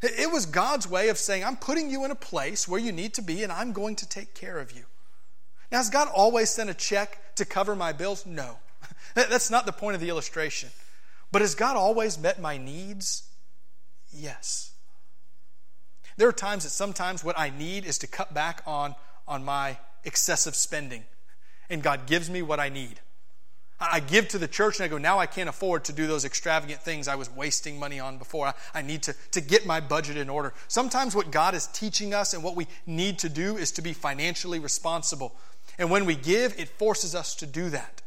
it 0.01 0.31
was 0.31 0.45
God's 0.45 0.89
way 0.89 1.09
of 1.09 1.17
saying, 1.17 1.43
I'm 1.43 1.57
putting 1.57 1.89
you 1.89 2.05
in 2.05 2.11
a 2.11 2.15
place 2.15 2.67
where 2.67 2.79
you 2.79 2.91
need 2.91 3.13
to 3.15 3.21
be 3.21 3.43
and 3.43 3.51
I'm 3.51 3.73
going 3.73 3.95
to 3.97 4.09
take 4.09 4.33
care 4.33 4.59
of 4.59 4.71
you. 4.71 4.85
Now, 5.71 5.79
has 5.79 5.89
God 5.89 6.07
always 6.13 6.49
sent 6.49 6.69
a 6.69 6.73
check 6.73 7.35
to 7.35 7.45
cover 7.45 7.75
my 7.75 7.91
bills? 7.91 8.25
No. 8.25 8.57
That's 9.13 9.49
not 9.49 9.65
the 9.65 9.71
point 9.71 9.95
of 9.95 10.01
the 10.01 10.09
illustration. 10.09 10.69
But 11.31 11.41
has 11.41 11.55
God 11.55 11.75
always 11.75 12.17
met 12.17 12.39
my 12.39 12.57
needs? 12.57 13.23
Yes. 14.13 14.71
There 16.17 16.27
are 16.27 16.33
times 16.33 16.63
that 16.63 16.69
sometimes 16.69 17.23
what 17.23 17.37
I 17.37 17.49
need 17.49 17.85
is 17.85 17.97
to 17.99 18.07
cut 18.07 18.33
back 18.33 18.61
on, 18.65 18.95
on 19.27 19.43
my 19.43 19.77
excessive 20.03 20.55
spending. 20.55 21.03
And 21.69 21.81
God 21.81 22.05
gives 22.05 22.29
me 22.29 22.41
what 22.41 22.59
I 22.59 22.69
need. 22.69 23.01
I 23.79 23.99
give 23.99 24.29
to 24.29 24.37
the 24.37 24.47
church 24.47 24.79
and 24.79 24.85
I 24.85 24.87
go, 24.87 24.97
now 24.97 25.19
I 25.19 25.25
can't 25.25 25.49
afford 25.49 25.83
to 25.85 25.93
do 25.93 26.07
those 26.07 26.23
extravagant 26.23 26.81
things 26.81 27.07
I 27.07 27.15
was 27.15 27.29
wasting 27.29 27.77
money 27.77 27.99
on 27.99 28.17
before. 28.17 28.47
I, 28.47 28.53
I 28.73 28.81
need 28.81 29.03
to, 29.03 29.15
to 29.31 29.41
get 29.41 29.65
my 29.65 29.81
budget 29.81 30.15
in 30.15 30.29
order. 30.29 30.53
Sometimes 30.69 31.13
what 31.13 31.29
God 31.29 31.53
is 31.53 31.67
teaching 31.67 32.13
us 32.13 32.33
and 32.33 32.41
what 32.41 32.55
we 32.55 32.67
need 32.85 33.19
to 33.19 33.29
do 33.29 33.57
is 33.57 33.71
to 33.73 33.81
be 33.81 33.91
financially 33.91 34.59
responsible. 34.59 35.35
And 35.77 35.91
when 35.91 36.05
we 36.05 36.15
give, 36.15 36.57
it 36.57 36.69
forces 36.69 37.13
us 37.15 37.35
to 37.35 37.45
do 37.45 37.69
that. 37.71 38.01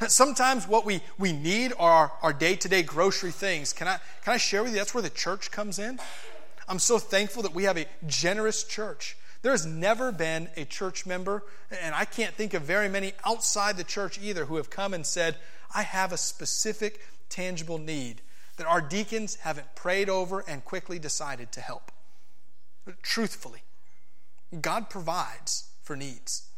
Sometimes 0.08 0.66
what 0.66 0.84
we, 0.84 1.00
we 1.16 1.32
need 1.32 1.72
are 1.78 2.12
our 2.22 2.32
day 2.32 2.56
to 2.56 2.68
day 2.68 2.82
grocery 2.82 3.30
things. 3.30 3.72
Can 3.72 3.86
I, 3.86 3.98
can 4.24 4.34
I 4.34 4.36
share 4.36 4.64
with 4.64 4.72
you? 4.72 4.78
That's 4.78 4.94
where 4.94 5.02
the 5.02 5.10
church 5.10 5.52
comes 5.52 5.78
in. 5.78 6.00
I'm 6.68 6.78
so 6.78 6.98
thankful 6.98 7.42
that 7.44 7.54
we 7.54 7.64
have 7.64 7.78
a 7.78 7.86
generous 8.06 8.64
church. 8.64 9.16
There 9.42 9.52
has 9.52 9.64
never 9.66 10.10
been 10.10 10.48
a 10.56 10.64
church 10.64 11.06
member, 11.06 11.44
and 11.70 11.94
I 11.94 12.04
can't 12.04 12.34
think 12.34 12.54
of 12.54 12.62
very 12.62 12.88
many 12.88 13.12
outside 13.24 13.76
the 13.76 13.84
church 13.84 14.18
either, 14.20 14.46
who 14.46 14.56
have 14.56 14.70
come 14.70 14.92
and 14.92 15.06
said, 15.06 15.36
I 15.74 15.82
have 15.82 16.12
a 16.12 16.16
specific, 16.16 17.00
tangible 17.28 17.78
need 17.78 18.22
that 18.56 18.66
our 18.66 18.80
deacons 18.80 19.36
haven't 19.36 19.74
prayed 19.74 20.08
over 20.08 20.40
and 20.40 20.64
quickly 20.64 20.98
decided 20.98 21.52
to 21.52 21.60
help. 21.60 21.92
Truthfully, 23.02 23.62
God 24.60 24.90
provides 24.90 25.68
for 25.82 25.94
needs. 25.94 26.48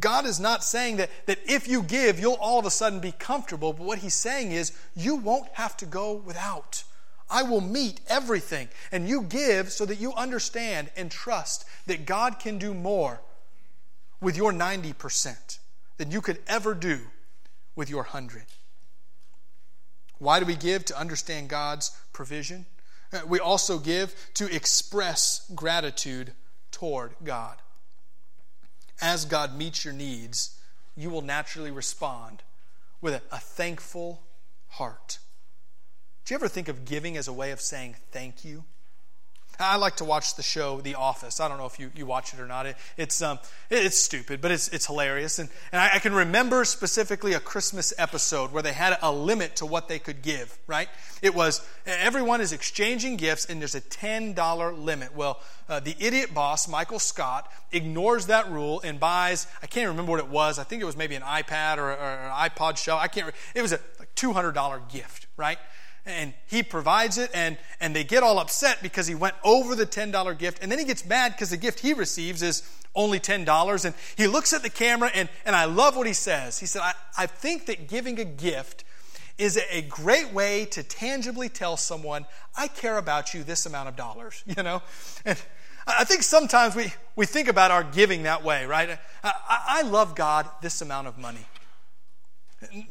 God 0.00 0.26
is 0.26 0.40
not 0.40 0.64
saying 0.64 0.96
that, 0.96 1.10
that 1.26 1.38
if 1.46 1.68
you 1.68 1.82
give, 1.82 2.18
you'll 2.18 2.34
all 2.34 2.58
of 2.58 2.66
a 2.66 2.70
sudden 2.70 2.98
be 2.98 3.12
comfortable, 3.12 3.72
but 3.72 3.86
what 3.86 3.98
He's 3.98 4.14
saying 4.14 4.50
is 4.50 4.72
you 4.96 5.14
won't 5.14 5.48
have 5.52 5.76
to 5.76 5.86
go 5.86 6.14
without. 6.14 6.82
I 7.28 7.42
will 7.42 7.60
meet 7.60 8.00
everything. 8.08 8.68
And 8.92 9.08
you 9.08 9.22
give 9.22 9.72
so 9.72 9.84
that 9.86 10.00
you 10.00 10.12
understand 10.14 10.90
and 10.96 11.10
trust 11.10 11.64
that 11.86 12.06
God 12.06 12.38
can 12.38 12.58
do 12.58 12.72
more 12.72 13.20
with 14.20 14.36
your 14.36 14.52
90% 14.52 15.58
than 15.98 16.10
you 16.10 16.20
could 16.20 16.38
ever 16.46 16.74
do 16.74 17.00
with 17.74 17.90
your 17.90 18.02
100. 18.02 18.44
Why 20.18 20.40
do 20.40 20.46
we 20.46 20.56
give? 20.56 20.84
To 20.86 20.98
understand 20.98 21.48
God's 21.48 21.90
provision. 22.12 22.66
Uh, 23.12 23.20
we 23.26 23.38
also 23.38 23.78
give 23.78 24.14
to 24.34 24.52
express 24.54 25.50
gratitude 25.54 26.32
toward 26.70 27.14
God. 27.22 27.56
As 29.00 29.24
God 29.24 29.56
meets 29.56 29.84
your 29.84 29.94
needs, 29.94 30.58
you 30.96 31.10
will 31.10 31.22
naturally 31.22 31.70
respond 31.70 32.42
with 33.00 33.14
a, 33.14 33.22
a 33.30 33.38
thankful 33.38 34.22
heart. 34.68 35.18
Do 36.26 36.34
you 36.34 36.38
ever 36.38 36.48
think 36.48 36.66
of 36.66 36.84
giving 36.84 37.16
as 37.16 37.28
a 37.28 37.32
way 37.32 37.52
of 37.52 37.60
saying 37.60 37.94
thank 38.10 38.44
you? 38.44 38.64
I 39.60 39.76
like 39.76 39.96
to 39.96 40.04
watch 40.04 40.34
the 40.34 40.42
show 40.42 40.80
The 40.80 40.96
Office. 40.96 41.38
I 41.38 41.46
don't 41.46 41.56
know 41.56 41.66
if 41.66 41.78
you, 41.78 41.92
you 41.94 42.04
watch 42.04 42.34
it 42.34 42.40
or 42.40 42.48
not. 42.48 42.66
It, 42.66 42.76
it's, 42.96 43.22
um, 43.22 43.38
it, 43.70 43.86
it's 43.86 43.96
stupid, 43.96 44.40
but 44.40 44.50
it's, 44.50 44.66
it's 44.68 44.86
hilarious. 44.86 45.38
And, 45.38 45.48
and 45.70 45.80
I, 45.80 45.94
I, 45.94 45.98
can 46.00 46.12
remember 46.12 46.64
specifically 46.64 47.32
a 47.32 47.40
Christmas 47.40 47.94
episode 47.96 48.52
where 48.52 48.62
they 48.62 48.72
had 48.72 48.98
a 49.00 49.12
limit 49.12 49.56
to 49.56 49.66
what 49.66 49.88
they 49.88 50.00
could 50.00 50.20
give, 50.20 50.58
right? 50.66 50.88
It 51.22 51.32
was 51.32 51.66
everyone 51.86 52.40
is 52.40 52.52
exchanging 52.52 53.16
gifts, 53.16 53.46
and 53.46 53.60
there's 53.60 53.76
a 53.76 53.80
$10 53.80 54.84
limit. 54.84 55.14
Well, 55.14 55.40
uh, 55.68 55.78
the 55.78 55.94
idiot 56.00 56.34
boss, 56.34 56.68
Michael 56.68 56.98
Scott, 56.98 57.50
ignores 57.70 58.26
that 58.26 58.50
rule 58.50 58.80
and 58.82 58.98
buys, 58.98 59.46
I 59.62 59.68
can't 59.68 59.88
remember 59.88 60.10
what 60.10 60.20
it 60.20 60.28
was. 60.28 60.58
I 60.58 60.64
think 60.64 60.82
it 60.82 60.86
was 60.86 60.96
maybe 60.96 61.14
an 61.14 61.22
iPad 61.22 61.78
or, 61.78 61.92
or 61.92 61.94
an 61.94 62.32
iPod 62.32 62.78
show. 62.78 62.98
I 62.98 63.06
can't, 63.06 63.32
it 63.54 63.62
was 63.62 63.72
a 63.72 63.78
like 64.00 64.14
$200 64.16 64.90
gift, 64.90 65.28
right? 65.36 65.58
And 66.06 66.32
he 66.46 66.62
provides 66.62 67.18
it 67.18 67.30
and, 67.34 67.58
and 67.80 67.94
they 67.94 68.04
get 68.04 68.22
all 68.22 68.38
upset 68.38 68.78
because 68.82 69.06
he 69.06 69.14
went 69.14 69.34
over 69.44 69.74
the 69.74 69.86
$10 69.86 70.38
gift 70.38 70.62
and 70.62 70.70
then 70.70 70.78
he 70.78 70.84
gets 70.84 71.04
mad 71.04 71.32
because 71.32 71.50
the 71.50 71.56
gift 71.56 71.80
he 71.80 71.92
receives 71.92 72.42
is 72.42 72.62
only 72.94 73.18
$10 73.20 73.84
and 73.84 73.94
he 74.16 74.26
looks 74.26 74.52
at 74.52 74.62
the 74.62 74.70
camera 74.70 75.10
and, 75.14 75.28
and 75.44 75.54
i 75.54 75.64
love 75.64 75.96
what 75.96 76.06
he 76.06 76.12
says. 76.12 76.58
He 76.58 76.66
said 76.66 76.82
I, 76.82 76.94
I 77.18 77.26
think 77.26 77.66
that 77.66 77.88
giving 77.88 78.18
a 78.18 78.24
gift 78.24 78.84
is 79.36 79.60
a 79.70 79.82
great 79.82 80.32
way 80.32 80.64
to 80.66 80.82
tangibly 80.82 81.48
tell 81.48 81.76
someone 81.76 82.24
i 82.56 82.68
care 82.68 82.96
about 82.96 83.34
you 83.34 83.42
this 83.42 83.66
amount 83.66 83.88
of 83.88 83.96
dollars 83.96 84.42
you 84.56 84.62
know? 84.62 84.82
And 85.24 85.36
i 85.86 86.04
think 86.04 86.22
sometimes 86.22 86.74
we, 86.74 86.92
we 87.16 87.26
think 87.26 87.48
about 87.48 87.70
our 87.70 87.82
giving 87.82 88.22
that 88.22 88.44
way 88.44 88.64
right? 88.64 88.98
I, 89.24 89.32
I 89.48 89.82
love 89.82 90.14
god 90.14 90.48
this 90.62 90.80
amount 90.80 91.08
of 91.08 91.18
money 91.18 91.46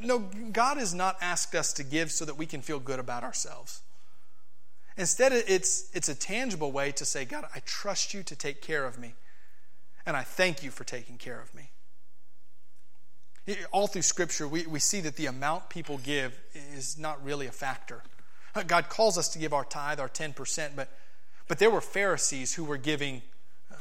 no, 0.02 0.20
God 0.52 0.78
has 0.78 0.94
not 0.94 1.18
asked 1.22 1.56
us 1.56 1.74
to 1.74 1.84
give 1.84 2.12
so 2.12 2.26
that 2.26 2.38
we 2.38 2.46
can 2.46 2.62
feel 2.62 2.80
good 2.80 3.00
about 3.00 3.24
ourselves. 3.24 3.82
Instead, 4.98 5.34
it's, 5.34 5.90
it's 5.94 6.08
a 6.08 6.16
tangible 6.16 6.72
way 6.72 6.92
to 6.94 7.04
say, 7.04 7.26
God, 7.26 7.46
I 7.54 7.60
trust 7.66 8.14
you 8.14 8.24
to 8.24 8.36
take 8.36 8.62
care 8.62 8.86
of 8.86 8.98
me, 8.98 9.14
and 10.06 10.16
I 10.16 10.24
thank 10.24 10.64
you 10.64 10.72
for 10.72 10.86
taking 10.86 11.18
care 11.18 11.42
of 11.42 11.54
me. 11.54 11.70
All 13.72 13.88
through 13.88 14.04
Scripture, 14.04 14.48
we, 14.48 14.66
we 14.66 14.80
see 14.80 15.02
that 15.02 15.18
the 15.18 15.26
amount 15.26 15.70
people 15.70 15.98
give 15.98 16.40
is 16.74 16.98
not 16.98 17.24
really 17.24 17.46
a 17.46 17.52
factor. 17.52 18.02
God 18.68 18.88
calls 18.88 19.18
us 19.18 19.28
to 19.30 19.40
give 19.40 19.54
our 19.54 19.66
tithe, 19.66 20.00
our 20.00 20.08
10%, 20.08 20.70
but, 20.76 20.90
but 21.48 21.60
there 21.60 21.70
were 21.70 21.82
Pharisees 21.82 22.54
who 22.54 22.64
were 22.64 22.78
giving 22.78 23.22
uh, 23.70 23.76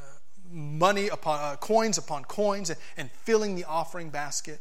money 0.50 1.08
upon 1.08 1.38
uh, 1.40 1.56
coins 1.56 1.96
upon 1.96 2.24
coins 2.24 2.70
and, 2.70 2.78
and 2.96 3.10
filling 3.12 3.54
the 3.54 3.64
offering 3.64 4.10
basket. 4.10 4.60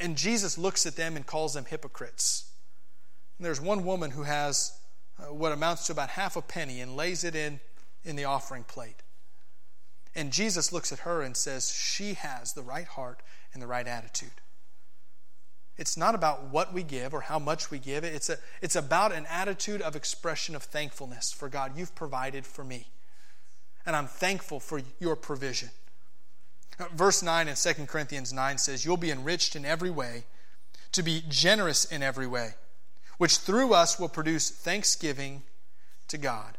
And 0.00 0.16
Jesus 0.16 0.58
looks 0.58 0.86
at 0.86 0.96
them 0.96 1.16
and 1.16 1.26
calls 1.26 1.54
them 1.54 1.64
hypocrites. 1.64 2.50
And 3.38 3.46
there's 3.46 3.60
one 3.60 3.84
woman 3.84 4.10
who 4.10 4.24
has 4.24 4.72
uh, 5.18 5.32
what 5.32 5.52
amounts 5.52 5.86
to 5.86 5.92
about 5.92 6.10
half 6.10 6.36
a 6.36 6.42
penny 6.42 6.80
and 6.80 6.96
lays 6.96 7.24
it 7.24 7.34
in, 7.34 7.60
in 8.04 8.16
the 8.16 8.24
offering 8.24 8.64
plate. 8.64 9.02
And 10.14 10.32
Jesus 10.32 10.72
looks 10.72 10.92
at 10.92 11.00
her 11.00 11.22
and 11.22 11.36
says, 11.36 11.70
She 11.72 12.14
has 12.14 12.52
the 12.52 12.62
right 12.62 12.86
heart 12.86 13.22
and 13.52 13.62
the 13.62 13.66
right 13.66 13.86
attitude. 13.86 14.32
It's 15.76 15.96
not 15.96 16.14
about 16.14 16.50
what 16.50 16.74
we 16.74 16.82
give 16.82 17.14
or 17.14 17.22
how 17.22 17.38
much 17.38 17.70
we 17.70 17.78
give. 17.78 18.04
It's, 18.04 18.28
a, 18.28 18.36
it's 18.60 18.76
about 18.76 19.12
an 19.12 19.24
attitude 19.30 19.80
of 19.80 19.96
expression 19.96 20.54
of 20.54 20.62
thankfulness 20.62 21.32
for 21.32 21.48
God. 21.48 21.72
You've 21.76 21.94
provided 21.94 22.44
for 22.44 22.64
me. 22.64 22.88
And 23.86 23.96
I'm 23.96 24.06
thankful 24.06 24.60
for 24.60 24.82
your 24.98 25.16
provision. 25.16 25.70
Verse 26.94 27.22
9 27.22 27.48
in 27.48 27.54
2 27.54 27.72
Corinthians 27.86 28.32
9 28.32 28.58
says, 28.58 28.84
You'll 28.84 28.96
be 28.96 29.10
enriched 29.10 29.54
in 29.54 29.64
every 29.64 29.90
way, 29.90 30.24
to 30.92 31.02
be 31.02 31.22
generous 31.28 31.84
in 31.84 32.02
every 32.02 32.26
way, 32.26 32.54
which 33.18 33.38
through 33.38 33.74
us 33.74 33.98
will 33.98 34.08
produce 34.08 34.50
thanksgiving 34.50 35.42
to 36.08 36.18
God. 36.18 36.56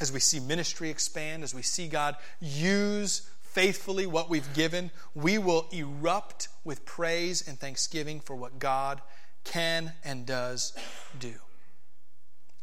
As 0.00 0.12
we 0.12 0.20
see 0.20 0.40
ministry 0.40 0.90
expand, 0.90 1.42
as 1.44 1.54
we 1.54 1.62
see 1.62 1.88
God 1.88 2.16
use 2.40 3.28
faithfully 3.42 4.06
what 4.06 4.28
we've 4.28 4.52
given, 4.52 4.90
we 5.14 5.38
will 5.38 5.66
erupt 5.70 6.48
with 6.64 6.84
praise 6.84 7.46
and 7.46 7.58
thanksgiving 7.58 8.20
for 8.20 8.34
what 8.34 8.58
God 8.58 9.00
can 9.44 9.92
and 10.04 10.26
does 10.26 10.76
do. 11.18 11.34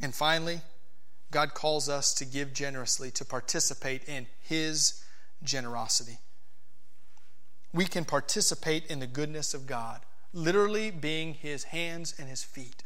And 0.02 0.14
finally, 0.14 0.62
God 1.32 1.54
calls 1.54 1.88
us 1.88 2.14
to 2.16 2.26
give 2.26 2.54
generously, 2.54 3.10
to 3.12 3.24
participate 3.24 4.04
in 4.04 4.28
His 4.42 5.02
generosity. 5.44 6.20
We 7.74 7.86
can 7.86 8.06
participate 8.06 8.86
in 8.88 9.00
the 9.00 9.08
goodness 9.08 9.54
of 9.54 9.66
God, 9.66 10.02
literally 10.34 10.92
being 10.92 11.34
his 11.34 11.66
hands 11.66 12.14
and 12.18 12.28
his 12.28 12.44
feet. 12.44 12.84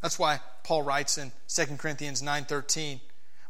That's 0.00 0.18
why 0.18 0.40
Paul 0.64 0.82
writes 0.82 1.18
in 1.18 1.32
2 1.48 1.78
Corinthians 1.78 2.22
9:13, 2.22 3.00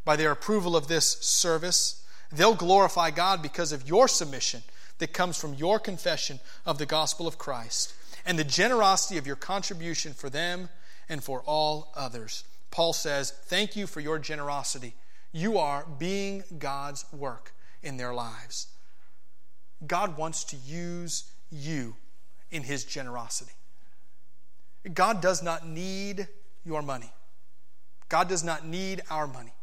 by 0.05 0.15
their 0.15 0.31
approval 0.31 0.75
of 0.75 0.87
this 0.87 1.17
service, 1.21 2.03
they'll 2.31 2.55
glorify 2.55 3.09
God 3.09 3.41
because 3.41 3.71
of 3.71 3.87
your 3.87 4.07
submission 4.07 4.63
that 4.97 5.13
comes 5.13 5.37
from 5.37 5.53
your 5.53 5.79
confession 5.79 6.39
of 6.65 6.77
the 6.77 6.85
gospel 6.85 7.27
of 7.27 7.37
Christ 7.37 7.93
and 8.25 8.37
the 8.37 8.43
generosity 8.43 9.17
of 9.17 9.27
your 9.27 9.35
contribution 9.35 10.13
for 10.13 10.29
them 10.29 10.69
and 11.09 11.23
for 11.23 11.41
all 11.41 11.91
others. 11.95 12.43
Paul 12.71 12.93
says, 12.93 13.31
Thank 13.31 13.75
you 13.75 13.87
for 13.87 13.99
your 13.99 14.19
generosity. 14.19 14.93
You 15.31 15.57
are 15.57 15.85
being 15.97 16.43
God's 16.59 17.05
work 17.11 17.53
in 17.83 17.97
their 17.97 18.13
lives. 18.13 18.67
God 19.85 20.17
wants 20.17 20.43
to 20.45 20.55
use 20.55 21.31
you 21.51 21.95
in 22.51 22.63
His 22.63 22.85
generosity. 22.85 23.53
God 24.93 25.21
does 25.21 25.43
not 25.43 25.67
need 25.67 26.27
your 26.65 26.81
money. 26.81 27.11
God 28.09 28.29
does 28.29 28.43
not 28.43 28.65
need 28.65 29.01
our 29.09 29.27
money. 29.27 29.53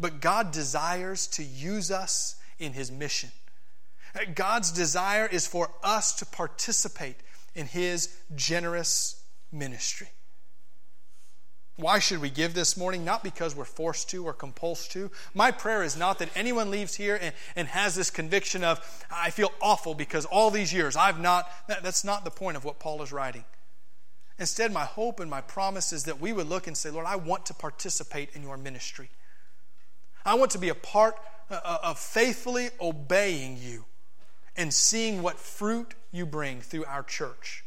But 0.00 0.20
God 0.20 0.52
desires 0.52 1.26
to 1.28 1.44
use 1.44 1.90
us 1.90 2.36
in 2.58 2.72
His 2.72 2.90
mission. 2.90 3.30
God's 4.34 4.72
desire 4.72 5.26
is 5.26 5.46
for 5.46 5.70
us 5.82 6.14
to 6.16 6.26
participate 6.26 7.16
in 7.54 7.66
His 7.66 8.14
generous 8.34 9.22
ministry. 9.50 10.08
Why 11.76 11.98
should 11.98 12.20
we 12.20 12.28
give 12.28 12.52
this 12.52 12.76
morning? 12.76 13.04
Not 13.04 13.24
because 13.24 13.56
we're 13.56 13.64
forced 13.64 14.10
to 14.10 14.26
or 14.26 14.34
compulsed 14.34 14.90
to. 14.90 15.10
My 15.34 15.50
prayer 15.50 15.82
is 15.82 15.96
not 15.96 16.18
that 16.18 16.28
anyone 16.36 16.70
leaves 16.70 16.94
here 16.94 17.18
and, 17.20 17.34
and 17.56 17.68
has 17.68 17.94
this 17.94 18.10
conviction 18.10 18.62
of, 18.62 18.78
I 19.10 19.30
feel 19.30 19.50
awful 19.60 19.94
because 19.94 20.26
all 20.26 20.50
these 20.50 20.72
years 20.72 20.96
I've 20.96 21.18
not. 21.18 21.50
That, 21.68 21.82
that's 21.82 22.04
not 22.04 22.24
the 22.24 22.30
point 22.30 22.58
of 22.58 22.64
what 22.64 22.78
Paul 22.78 23.02
is 23.02 23.10
writing. 23.10 23.44
Instead, 24.38 24.72
my 24.72 24.84
hope 24.84 25.18
and 25.20 25.30
my 25.30 25.40
promise 25.40 25.92
is 25.92 26.04
that 26.04 26.20
we 26.20 26.32
would 26.32 26.48
look 26.48 26.66
and 26.66 26.76
say, 26.76 26.90
Lord, 26.90 27.06
I 27.06 27.16
want 27.16 27.46
to 27.46 27.54
participate 27.54 28.30
in 28.34 28.42
your 28.42 28.56
ministry. 28.56 29.08
I 30.24 30.34
want 30.34 30.50
to 30.52 30.58
be 30.58 30.68
a 30.68 30.74
part 30.74 31.16
uh, 31.50 31.60
uh, 31.64 31.78
of 31.84 31.98
faithfully 31.98 32.68
obeying 32.80 33.56
you 33.56 33.86
and 34.56 34.72
seeing 34.72 35.22
what 35.22 35.38
fruit 35.38 35.94
you 36.10 36.26
bring 36.26 36.60
through 36.60 36.84
our 36.84 37.02
church. 37.02 37.64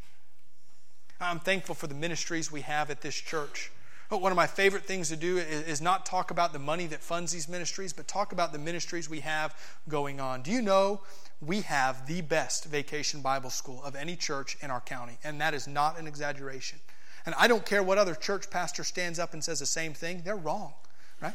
I'm 1.19 1.39
thankful 1.39 1.75
for 1.75 1.87
the 1.87 1.95
ministries 1.95 2.51
we 2.51 2.61
have 2.61 2.91
at 2.91 3.01
this 3.01 3.15
church. 3.15 3.71
But 4.09 4.21
one 4.21 4.31
of 4.31 4.35
my 4.35 4.47
favorite 4.47 4.85
things 4.85 5.09
to 5.09 5.15
do 5.15 5.37
is, 5.37 5.81
not 5.81 6.05
talk 6.05 6.31
about 6.31 6.53
the 6.53 6.59
money 6.59 6.85
that 6.87 7.01
funds 7.01 7.31
these 7.31 7.49
ministries, 7.49 7.91
but 7.91 8.07
talk 8.07 8.31
about 8.31 8.51
the 8.51 8.59
ministries 8.59 9.09
we 9.09 9.21
have 9.21 9.55
going 9.89 10.19
on. 10.19 10.41
Do 10.41 10.51
you 10.51 10.61
know 10.61 11.01
we 11.41 11.61
have 11.61 12.07
the 12.07 12.21
best 12.21 12.65
vacation 12.65 13.21
Bible 13.21 13.49
school 13.49 13.83
of 13.83 13.95
any 13.95 14.15
church 14.15 14.57
in 14.61 14.69
our 14.69 14.81
county? 14.81 15.17
And 15.23 15.41
that 15.41 15.53
is 15.53 15.67
not 15.67 15.99
an 15.99 16.07
exaggeration. 16.07 16.79
And 17.25 17.33
I 17.35 17.47
don't 17.47 17.65
care 17.65 17.81
what 17.81 17.97
other 17.97 18.13
church 18.13 18.49
pastor 18.49 18.83
stands 18.83 19.17
up 19.17 19.33
and 19.33 19.43
says 19.43 19.59
the 19.59 19.65
same 19.65 19.93
thing, 19.93 20.21
they're 20.23 20.35
wrong, 20.35 20.73
right? 21.21 21.33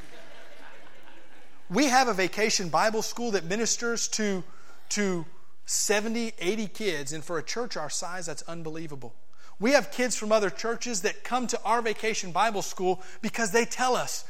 we 1.70 1.86
have 1.86 2.06
a 2.06 2.14
vacation 2.14 2.68
Bible 2.68 3.02
school 3.02 3.32
that 3.32 3.44
ministers 3.44 4.06
to, 4.08 4.44
to 4.90 5.26
70, 5.66 6.34
80 6.38 6.66
kids, 6.68 7.12
and 7.12 7.24
for 7.24 7.38
a 7.38 7.42
church 7.42 7.76
our 7.76 7.90
size, 7.90 8.26
that's 8.26 8.42
unbelievable. 8.42 9.14
We 9.60 9.72
have 9.72 9.92
kids 9.92 10.16
from 10.16 10.32
other 10.32 10.50
churches 10.50 11.02
that 11.02 11.22
come 11.22 11.46
to 11.48 11.60
our 11.64 11.82
vacation 11.82 12.32
Bible 12.32 12.62
school 12.62 13.02
because 13.22 13.52
they 13.52 13.66
tell 13.66 13.94
us, 13.94 14.24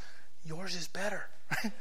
yours 0.44 0.74
is 0.74 0.88
better. 0.88 1.26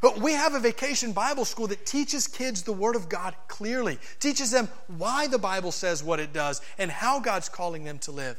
But 0.00 0.18
we 0.18 0.32
have 0.32 0.54
a 0.54 0.60
vacation 0.60 1.12
Bible 1.12 1.44
school 1.44 1.66
that 1.68 1.84
teaches 1.84 2.28
kids 2.28 2.62
the 2.62 2.72
Word 2.72 2.96
of 2.96 3.08
God 3.08 3.34
clearly, 3.48 3.98
teaches 4.20 4.50
them 4.50 4.68
why 4.86 5.26
the 5.26 5.38
Bible 5.38 5.72
says 5.72 6.04
what 6.04 6.20
it 6.20 6.32
does, 6.32 6.60
and 6.78 6.90
how 6.90 7.20
God's 7.20 7.48
calling 7.48 7.84
them 7.84 7.98
to 8.00 8.12
live. 8.12 8.36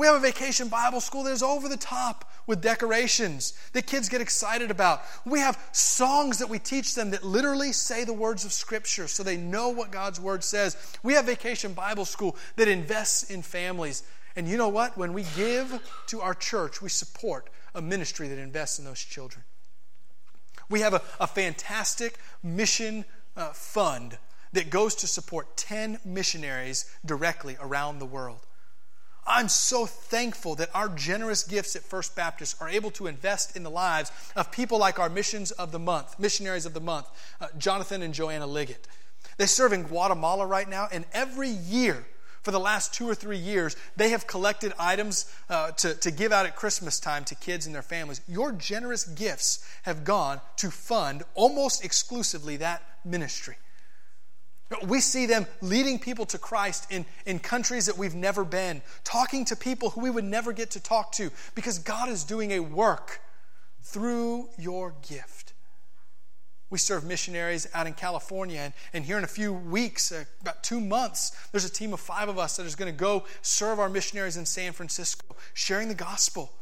We 0.00 0.06
have 0.06 0.16
a 0.16 0.20
vacation 0.20 0.68
Bible 0.68 1.02
school 1.02 1.24
that 1.24 1.32
is 1.32 1.42
over 1.42 1.68
the 1.68 1.76
top 1.76 2.24
with 2.46 2.62
decorations 2.62 3.52
that 3.74 3.86
kids 3.86 4.08
get 4.08 4.22
excited 4.22 4.70
about. 4.70 5.02
We 5.26 5.40
have 5.40 5.62
songs 5.72 6.38
that 6.38 6.48
we 6.48 6.58
teach 6.58 6.94
them 6.94 7.10
that 7.10 7.22
literally 7.22 7.72
say 7.72 8.04
the 8.04 8.14
words 8.14 8.46
of 8.46 8.52
Scripture 8.54 9.08
so 9.08 9.22
they 9.22 9.36
know 9.36 9.68
what 9.68 9.90
God's 9.90 10.18
Word 10.18 10.42
says. 10.42 10.74
We 11.02 11.12
have 11.12 11.26
vacation 11.26 11.74
Bible 11.74 12.06
school 12.06 12.34
that 12.56 12.66
invests 12.66 13.24
in 13.24 13.42
families. 13.42 14.02
And 14.36 14.48
you 14.48 14.56
know 14.56 14.70
what? 14.70 14.96
When 14.96 15.12
we 15.12 15.26
give 15.36 15.78
to 16.06 16.22
our 16.22 16.32
church, 16.32 16.80
we 16.80 16.88
support 16.88 17.50
a 17.74 17.82
ministry 17.82 18.26
that 18.28 18.38
invests 18.38 18.78
in 18.78 18.86
those 18.86 19.04
children. 19.04 19.44
We 20.70 20.80
have 20.80 20.94
a, 20.94 21.02
a 21.20 21.26
fantastic 21.26 22.18
mission 22.42 23.04
uh, 23.36 23.50
fund 23.50 24.16
that 24.54 24.70
goes 24.70 24.94
to 24.94 25.06
support 25.06 25.58
10 25.58 25.98
missionaries 26.06 26.90
directly 27.04 27.58
around 27.60 27.98
the 27.98 28.06
world. 28.06 28.46
I'm 29.26 29.48
so 29.48 29.86
thankful 29.86 30.54
that 30.56 30.70
our 30.74 30.88
generous 30.88 31.44
gifts 31.44 31.76
at 31.76 31.82
First 31.82 32.16
Baptist 32.16 32.60
are 32.60 32.68
able 32.68 32.90
to 32.92 33.06
invest 33.06 33.56
in 33.56 33.62
the 33.62 33.70
lives 33.70 34.10
of 34.34 34.50
people 34.50 34.78
like 34.78 34.98
our 34.98 35.08
missions 35.08 35.50
of 35.52 35.72
the 35.72 35.78
month, 35.78 36.18
missionaries 36.18 36.66
of 36.66 36.74
the 36.74 36.80
month, 36.80 37.06
uh, 37.40 37.48
Jonathan 37.58 38.02
and 38.02 38.14
Joanna 38.14 38.46
Liggett. 38.46 38.88
They 39.36 39.46
serve 39.46 39.72
in 39.72 39.84
Guatemala 39.84 40.46
right 40.46 40.68
now, 40.68 40.88
and 40.90 41.04
every 41.12 41.48
year, 41.48 42.06
for 42.42 42.50
the 42.50 42.60
last 42.60 42.94
two 42.94 43.08
or 43.08 43.14
three 43.14 43.38
years, 43.38 43.76
they 43.96 44.10
have 44.10 44.26
collected 44.26 44.72
items 44.78 45.30
uh, 45.48 45.70
to, 45.72 45.94
to 45.94 46.10
give 46.10 46.32
out 46.32 46.46
at 46.46 46.56
Christmas 46.56 46.98
time 46.98 47.24
to 47.24 47.34
kids 47.34 47.66
and 47.66 47.74
their 47.74 47.82
families. 47.82 48.20
Your 48.26 48.52
generous 48.52 49.04
gifts 49.04 49.64
have 49.82 50.04
gone 50.04 50.40
to 50.56 50.70
fund 50.70 51.22
almost 51.34 51.84
exclusively 51.84 52.56
that 52.56 52.82
ministry. 53.04 53.56
We 54.86 55.00
see 55.00 55.26
them 55.26 55.46
leading 55.60 55.98
people 55.98 56.26
to 56.26 56.38
Christ 56.38 56.90
in, 56.90 57.04
in 57.26 57.40
countries 57.40 57.86
that 57.86 57.98
we've 57.98 58.14
never 58.14 58.44
been, 58.44 58.82
talking 59.02 59.44
to 59.46 59.56
people 59.56 59.90
who 59.90 60.00
we 60.00 60.10
would 60.10 60.24
never 60.24 60.52
get 60.52 60.70
to 60.72 60.80
talk 60.80 61.12
to 61.12 61.30
because 61.54 61.80
God 61.80 62.08
is 62.08 62.22
doing 62.22 62.52
a 62.52 62.60
work 62.60 63.20
through 63.82 64.48
your 64.58 64.94
gift. 65.08 65.54
We 66.70 66.78
serve 66.78 67.04
missionaries 67.04 67.66
out 67.74 67.88
in 67.88 67.94
California, 67.94 68.60
and, 68.60 68.72
and 68.92 69.04
here 69.04 69.18
in 69.18 69.24
a 69.24 69.28
few 69.28 69.52
weeks, 69.52 70.12
uh, 70.12 70.24
about 70.40 70.62
two 70.62 70.80
months, 70.80 71.32
there's 71.50 71.64
a 71.64 71.70
team 71.70 71.92
of 71.92 71.98
five 71.98 72.28
of 72.28 72.38
us 72.38 72.56
that 72.56 72.64
is 72.64 72.76
going 72.76 72.92
to 72.92 72.96
go 72.96 73.24
serve 73.42 73.80
our 73.80 73.88
missionaries 73.88 74.36
in 74.36 74.46
San 74.46 74.72
Francisco, 74.72 75.34
sharing 75.52 75.88
the 75.88 75.94
gospel. 75.94 76.52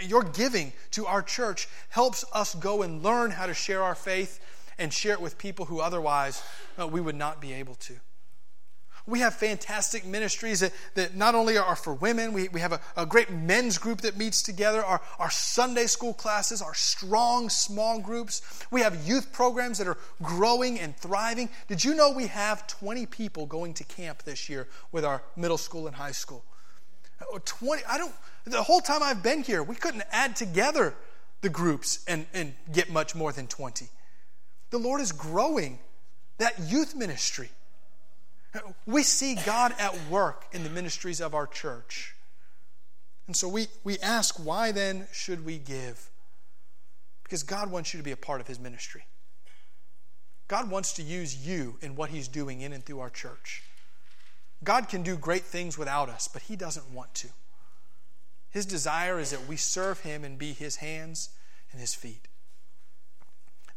Your 0.00 0.22
giving 0.22 0.72
to 0.92 1.04
our 1.04 1.20
church 1.20 1.68
helps 1.90 2.24
us 2.32 2.54
go 2.54 2.80
and 2.82 3.02
learn 3.02 3.30
how 3.30 3.44
to 3.44 3.52
share 3.52 3.82
our 3.82 3.94
faith 3.94 4.40
and 4.78 4.92
share 4.92 5.12
it 5.12 5.20
with 5.20 5.38
people 5.38 5.66
who 5.66 5.80
otherwise 5.80 6.42
uh, 6.78 6.86
we 6.86 7.00
would 7.00 7.16
not 7.16 7.40
be 7.40 7.52
able 7.52 7.74
to. 7.74 7.94
We 9.08 9.20
have 9.20 9.34
fantastic 9.34 10.04
ministries 10.04 10.60
that, 10.60 10.72
that 10.94 11.16
not 11.16 11.34
only 11.34 11.56
are 11.56 11.74
for 11.74 11.94
women, 11.94 12.34
we, 12.34 12.48
we 12.48 12.60
have 12.60 12.72
a, 12.72 12.80
a 12.94 13.06
great 13.06 13.30
men's 13.30 13.78
group 13.78 14.02
that 14.02 14.18
meets 14.18 14.42
together, 14.42 14.84
our, 14.84 15.00
our 15.18 15.30
Sunday 15.30 15.86
school 15.86 16.12
classes, 16.12 16.60
our 16.60 16.74
strong 16.74 17.48
small 17.48 18.00
groups. 18.00 18.42
We 18.70 18.82
have 18.82 19.06
youth 19.06 19.32
programs 19.32 19.78
that 19.78 19.86
are 19.88 19.96
growing 20.22 20.78
and 20.78 20.94
thriving. 20.94 21.48
Did 21.68 21.82
you 21.82 21.94
know 21.94 22.10
we 22.10 22.26
have 22.26 22.66
20 22.66 23.06
people 23.06 23.46
going 23.46 23.72
to 23.74 23.84
camp 23.84 24.24
this 24.24 24.50
year 24.50 24.68
with 24.92 25.06
our 25.06 25.22
middle 25.36 25.58
school 25.58 25.86
and 25.86 25.96
high 25.96 26.12
school? 26.12 26.44
Uh, 27.34 27.38
20, 27.46 27.82
I 27.88 27.96
don't, 27.96 28.12
the 28.44 28.62
whole 28.62 28.80
time 28.80 29.02
I've 29.02 29.22
been 29.22 29.42
here, 29.42 29.62
we 29.62 29.74
couldn't 29.74 30.04
add 30.12 30.36
together 30.36 30.94
the 31.40 31.48
groups 31.48 32.04
and, 32.06 32.26
and 32.34 32.54
get 32.72 32.90
much 32.90 33.14
more 33.14 33.32
than 33.32 33.46
20. 33.46 33.88
The 34.70 34.78
Lord 34.78 35.00
is 35.00 35.12
growing 35.12 35.78
that 36.38 36.58
youth 36.58 36.94
ministry. 36.94 37.50
We 38.86 39.02
see 39.02 39.36
God 39.46 39.74
at 39.78 40.08
work 40.08 40.46
in 40.52 40.64
the 40.64 40.70
ministries 40.70 41.20
of 41.20 41.34
our 41.34 41.46
church. 41.46 42.14
And 43.26 43.36
so 43.36 43.48
we, 43.48 43.68
we 43.84 43.98
ask, 43.98 44.44
why 44.44 44.72
then 44.72 45.06
should 45.12 45.44
we 45.44 45.58
give? 45.58 46.08
Because 47.22 47.42
God 47.42 47.70
wants 47.70 47.92
you 47.92 47.98
to 47.98 48.04
be 48.04 48.12
a 48.12 48.16
part 48.16 48.40
of 48.40 48.46
His 48.46 48.58
ministry. 48.58 49.04
God 50.48 50.70
wants 50.70 50.94
to 50.94 51.02
use 51.02 51.46
you 51.46 51.76
in 51.82 51.94
what 51.94 52.08
He's 52.08 52.26
doing 52.26 52.62
in 52.62 52.72
and 52.72 52.82
through 52.82 53.00
our 53.00 53.10
church. 53.10 53.62
God 54.64 54.88
can 54.88 55.02
do 55.02 55.16
great 55.16 55.44
things 55.44 55.76
without 55.76 56.08
us, 56.08 56.26
but 56.26 56.42
He 56.42 56.56
doesn't 56.56 56.90
want 56.90 57.14
to. 57.16 57.28
His 58.50 58.64
desire 58.64 59.20
is 59.20 59.30
that 59.30 59.46
we 59.46 59.56
serve 59.56 60.00
Him 60.00 60.24
and 60.24 60.38
be 60.38 60.54
His 60.54 60.76
hands 60.76 61.30
and 61.70 61.80
His 61.80 61.94
feet 61.94 62.28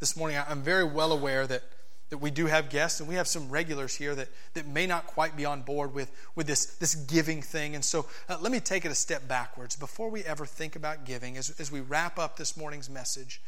this 0.01 0.17
morning, 0.17 0.35
I'm 0.49 0.63
very 0.63 0.83
well 0.83 1.11
aware 1.11 1.45
that, 1.45 1.61
that 2.09 2.17
we 2.17 2.31
do 2.31 2.47
have 2.47 2.71
guests 2.71 2.99
and 2.99 3.07
we 3.07 3.15
have 3.15 3.27
some 3.27 3.49
regulars 3.49 3.95
here 3.95 4.15
that, 4.15 4.29
that 4.55 4.65
may 4.65 4.87
not 4.87 5.05
quite 5.05 5.37
be 5.37 5.45
on 5.45 5.61
board 5.61 5.93
with, 5.93 6.11
with 6.35 6.47
this, 6.47 6.65
this 6.77 6.95
giving 6.95 7.43
thing. 7.43 7.75
And 7.75 7.85
so 7.85 8.07
uh, 8.27 8.37
let 8.41 8.51
me 8.51 8.59
take 8.59 8.83
it 8.83 8.91
a 8.91 8.95
step 8.95 9.27
backwards. 9.27 9.75
Before 9.75 10.09
we 10.09 10.23
ever 10.23 10.47
think 10.47 10.75
about 10.75 11.05
giving, 11.05 11.37
as, 11.37 11.51
as 11.59 11.71
we 11.71 11.81
wrap 11.81 12.17
up 12.17 12.35
this 12.35 12.57
morning's 12.57 12.89
message, 12.89 13.43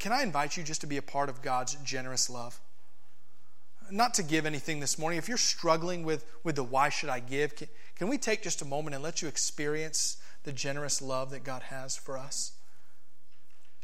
can 0.00 0.12
I 0.12 0.24
invite 0.24 0.56
you 0.56 0.64
just 0.64 0.80
to 0.80 0.88
be 0.88 0.96
a 0.96 1.02
part 1.02 1.28
of 1.28 1.42
God's 1.42 1.76
generous 1.84 2.28
love? 2.28 2.58
Not 3.88 4.14
to 4.14 4.24
give 4.24 4.46
anything 4.46 4.80
this 4.80 4.98
morning. 4.98 5.18
If 5.18 5.28
you're 5.28 5.38
struggling 5.38 6.02
with, 6.02 6.26
with 6.42 6.56
the 6.56 6.64
why 6.64 6.88
should 6.88 7.08
I 7.08 7.20
give, 7.20 7.54
can, 7.54 7.68
can 7.94 8.08
we 8.08 8.18
take 8.18 8.42
just 8.42 8.62
a 8.62 8.64
moment 8.64 8.96
and 8.96 9.04
let 9.04 9.22
you 9.22 9.28
experience 9.28 10.16
the 10.42 10.52
generous 10.52 11.00
love 11.00 11.30
that 11.30 11.44
God 11.44 11.62
has 11.62 11.96
for 11.96 12.18
us? 12.18 12.50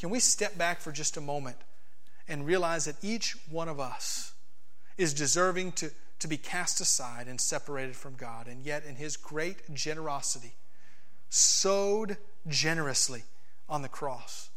Can 0.00 0.10
we 0.10 0.18
step 0.18 0.58
back 0.58 0.80
for 0.80 0.90
just 0.90 1.16
a 1.16 1.20
moment 1.20 1.56
and 2.28 2.46
realize 2.46 2.84
that 2.84 2.96
each 3.02 3.36
one 3.50 3.68
of 3.68 3.80
us 3.80 4.32
is 4.96 5.14
deserving 5.14 5.72
to, 5.72 5.90
to 6.18 6.28
be 6.28 6.36
cast 6.36 6.80
aside 6.80 7.26
and 7.28 7.40
separated 7.40 7.96
from 7.96 8.14
God, 8.14 8.46
and 8.46 8.64
yet 8.64 8.84
in 8.84 8.96
His 8.96 9.16
great 9.16 9.74
generosity, 9.74 10.54
sowed 11.30 12.16
generously 12.46 13.22
on 13.68 13.82
the 13.82 13.88
cross, 13.88 14.50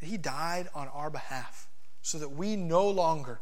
He 0.00 0.16
died 0.16 0.68
on 0.74 0.88
our 0.88 1.10
behalf 1.10 1.68
so 2.02 2.18
that 2.18 2.30
we 2.32 2.56
no 2.56 2.88
longer 2.88 3.40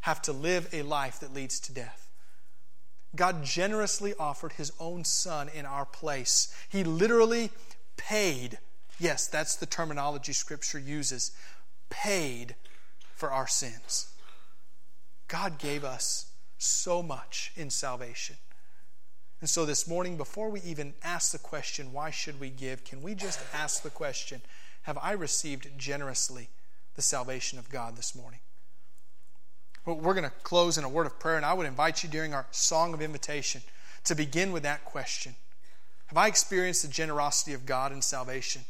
have 0.00 0.22
to 0.22 0.32
live 0.32 0.68
a 0.72 0.82
life 0.82 1.20
that 1.20 1.34
leads 1.34 1.60
to 1.60 1.72
death. 1.72 2.10
God 3.14 3.44
generously 3.44 4.14
offered 4.18 4.52
His 4.52 4.72
own 4.78 5.04
Son 5.04 5.50
in 5.52 5.66
our 5.66 5.84
place. 5.84 6.54
He 6.68 6.84
literally 6.84 7.50
paid 7.96 8.58
Yes, 9.00 9.26
that's 9.26 9.56
the 9.56 9.66
terminology 9.66 10.34
Scripture 10.34 10.78
uses. 10.78 11.32
Paid 11.90 12.54
for 13.14 13.30
our 13.30 13.46
sins. 13.46 14.08
God 15.28 15.58
gave 15.58 15.84
us 15.84 16.30
so 16.58 17.02
much 17.02 17.52
in 17.56 17.70
salvation. 17.70 18.36
And 19.40 19.48
so 19.48 19.64
this 19.64 19.88
morning, 19.88 20.16
before 20.16 20.50
we 20.50 20.60
even 20.60 20.94
ask 21.02 21.32
the 21.32 21.38
question, 21.38 21.92
why 21.92 22.10
should 22.10 22.38
we 22.38 22.50
give, 22.50 22.84
can 22.84 23.02
we 23.02 23.14
just 23.14 23.40
ask 23.54 23.82
the 23.82 23.90
question, 23.90 24.42
have 24.82 24.98
I 25.00 25.12
received 25.12 25.78
generously 25.78 26.48
the 26.94 27.02
salvation 27.02 27.58
of 27.58 27.70
God 27.70 27.96
this 27.96 28.14
morning? 28.14 28.40
Well, 29.86 29.96
we're 29.96 30.14
going 30.14 30.24
to 30.24 30.36
close 30.42 30.76
in 30.76 30.84
a 30.84 30.88
word 30.88 31.06
of 31.06 31.18
prayer, 31.18 31.36
and 31.36 31.46
I 31.46 31.54
would 31.54 31.66
invite 31.66 32.02
you 32.02 32.10
during 32.10 32.34
our 32.34 32.46
song 32.50 32.92
of 32.92 33.00
invitation 33.00 33.62
to 34.04 34.14
begin 34.14 34.52
with 34.52 34.62
that 34.62 34.84
question 34.84 35.34
Have 36.06 36.18
I 36.18 36.26
experienced 36.26 36.82
the 36.82 36.88
generosity 36.88 37.54
of 37.54 37.64
God 37.64 37.92
in 37.92 38.02
salvation? 38.02 38.62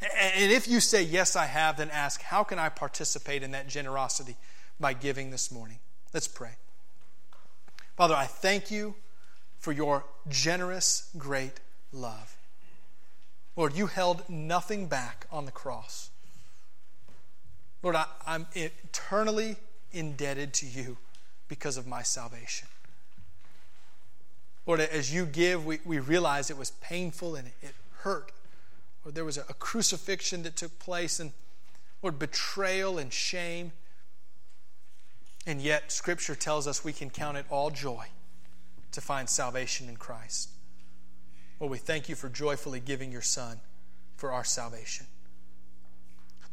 And 0.00 0.52
if 0.52 0.68
you 0.68 0.80
say, 0.80 1.02
Yes, 1.02 1.36
I 1.36 1.46
have, 1.46 1.76
then 1.76 1.90
ask, 1.90 2.22
How 2.22 2.44
can 2.44 2.58
I 2.58 2.68
participate 2.68 3.42
in 3.42 3.50
that 3.52 3.68
generosity 3.68 4.36
by 4.80 4.92
giving 4.92 5.30
this 5.30 5.50
morning? 5.50 5.78
Let's 6.12 6.28
pray. 6.28 6.52
Father, 7.96 8.14
I 8.14 8.26
thank 8.26 8.70
you 8.70 8.94
for 9.58 9.72
your 9.72 10.04
generous, 10.28 11.10
great 11.16 11.60
love. 11.92 12.36
Lord, 13.56 13.74
you 13.74 13.86
held 13.86 14.28
nothing 14.28 14.86
back 14.86 15.26
on 15.30 15.44
the 15.46 15.52
cross. 15.52 16.10
Lord, 17.82 17.96
I, 17.96 18.06
am 18.26 18.46
eternally 18.54 19.56
indebted 19.92 20.52
to 20.54 20.66
you 20.66 20.96
because 21.48 21.76
of 21.76 21.86
my 21.86 22.02
salvation. 22.02 22.68
Lord, 24.66 24.80
as 24.80 25.12
you 25.12 25.26
give, 25.26 25.64
we, 25.64 25.78
we 25.84 25.98
realize 25.98 26.50
it 26.50 26.56
was 26.56 26.70
painful 26.72 27.34
and 27.36 27.48
it 27.62 27.74
hurt. 27.98 28.32
Lord, 29.04 29.14
there 29.14 29.24
was 29.24 29.36
a, 29.36 29.42
a 29.48 29.54
crucifixion 29.54 30.42
that 30.44 30.56
took 30.56 30.78
place, 30.78 31.20
and 31.20 31.32
Lord, 32.02 32.18
betrayal 32.18 32.98
and 32.98 33.12
shame. 33.12 33.72
And 35.46 35.60
yet, 35.60 35.92
Scripture 35.92 36.34
tells 36.34 36.66
us 36.66 36.84
we 36.84 36.92
can 36.92 37.10
count 37.10 37.36
it 37.36 37.44
all 37.50 37.70
joy 37.70 38.06
to 38.92 39.00
find 39.00 39.28
salvation 39.28 39.88
in 39.88 39.96
Christ. 39.96 40.50
Lord, 41.60 41.70
we 41.70 41.78
thank 41.78 42.08
you 42.08 42.14
for 42.14 42.28
joyfully 42.28 42.80
giving 42.80 43.12
your 43.12 43.22
Son 43.22 43.60
for 44.16 44.32
our 44.32 44.44
salvation. 44.44 45.06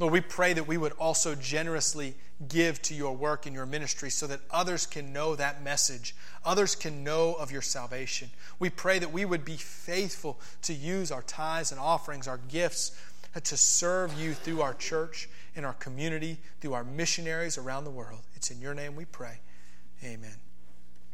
Lord, 0.02 0.14
we 0.14 0.22
pray 0.22 0.54
that 0.54 0.68
we 0.68 0.78
would 0.78 0.94
also 0.94 1.36
generously 1.36 2.16
give 2.50 2.82
to 2.82 2.96
your 2.96 3.16
work 3.16 3.46
and 3.46 3.54
your 3.54 3.68
ministry 3.68 4.10
so 4.10 4.26
that 4.26 4.40
others 4.50 4.88
can 4.88 5.14
know 5.14 5.36
that 5.36 5.62
message. 5.62 6.16
Others 6.44 6.74
can 6.74 7.04
know 7.04 7.36
of 7.36 7.52
your 7.52 7.62
salvation. 7.62 8.32
We 8.58 8.72
pray 8.72 8.98
that 8.98 9.14
we 9.14 9.26
would 9.26 9.46
be 9.46 9.58
faithful 9.58 10.40
to 10.64 10.74
use 10.74 11.12
our 11.12 11.22
tithes 11.22 11.72
and 11.72 11.80
offerings, 11.80 12.28
our 12.28 12.40
gifts, 12.50 13.00
uh, 13.36 13.42
to 13.42 13.56
serve 13.56 14.20
you 14.20 14.34
through 14.34 14.64
our 14.64 14.74
church, 14.74 15.30
in 15.56 15.64
our 15.64 15.74
community, 15.74 16.40
through 16.62 16.74
our 16.74 16.84
missionaries 16.84 17.60
around 17.60 17.84
the 17.84 17.92
world. 17.92 18.22
It's 18.36 18.50
in 18.50 18.60
your 18.60 18.74
name 18.74 18.96
we 18.96 19.06
pray. 19.06 19.38
Amen. 20.04 20.36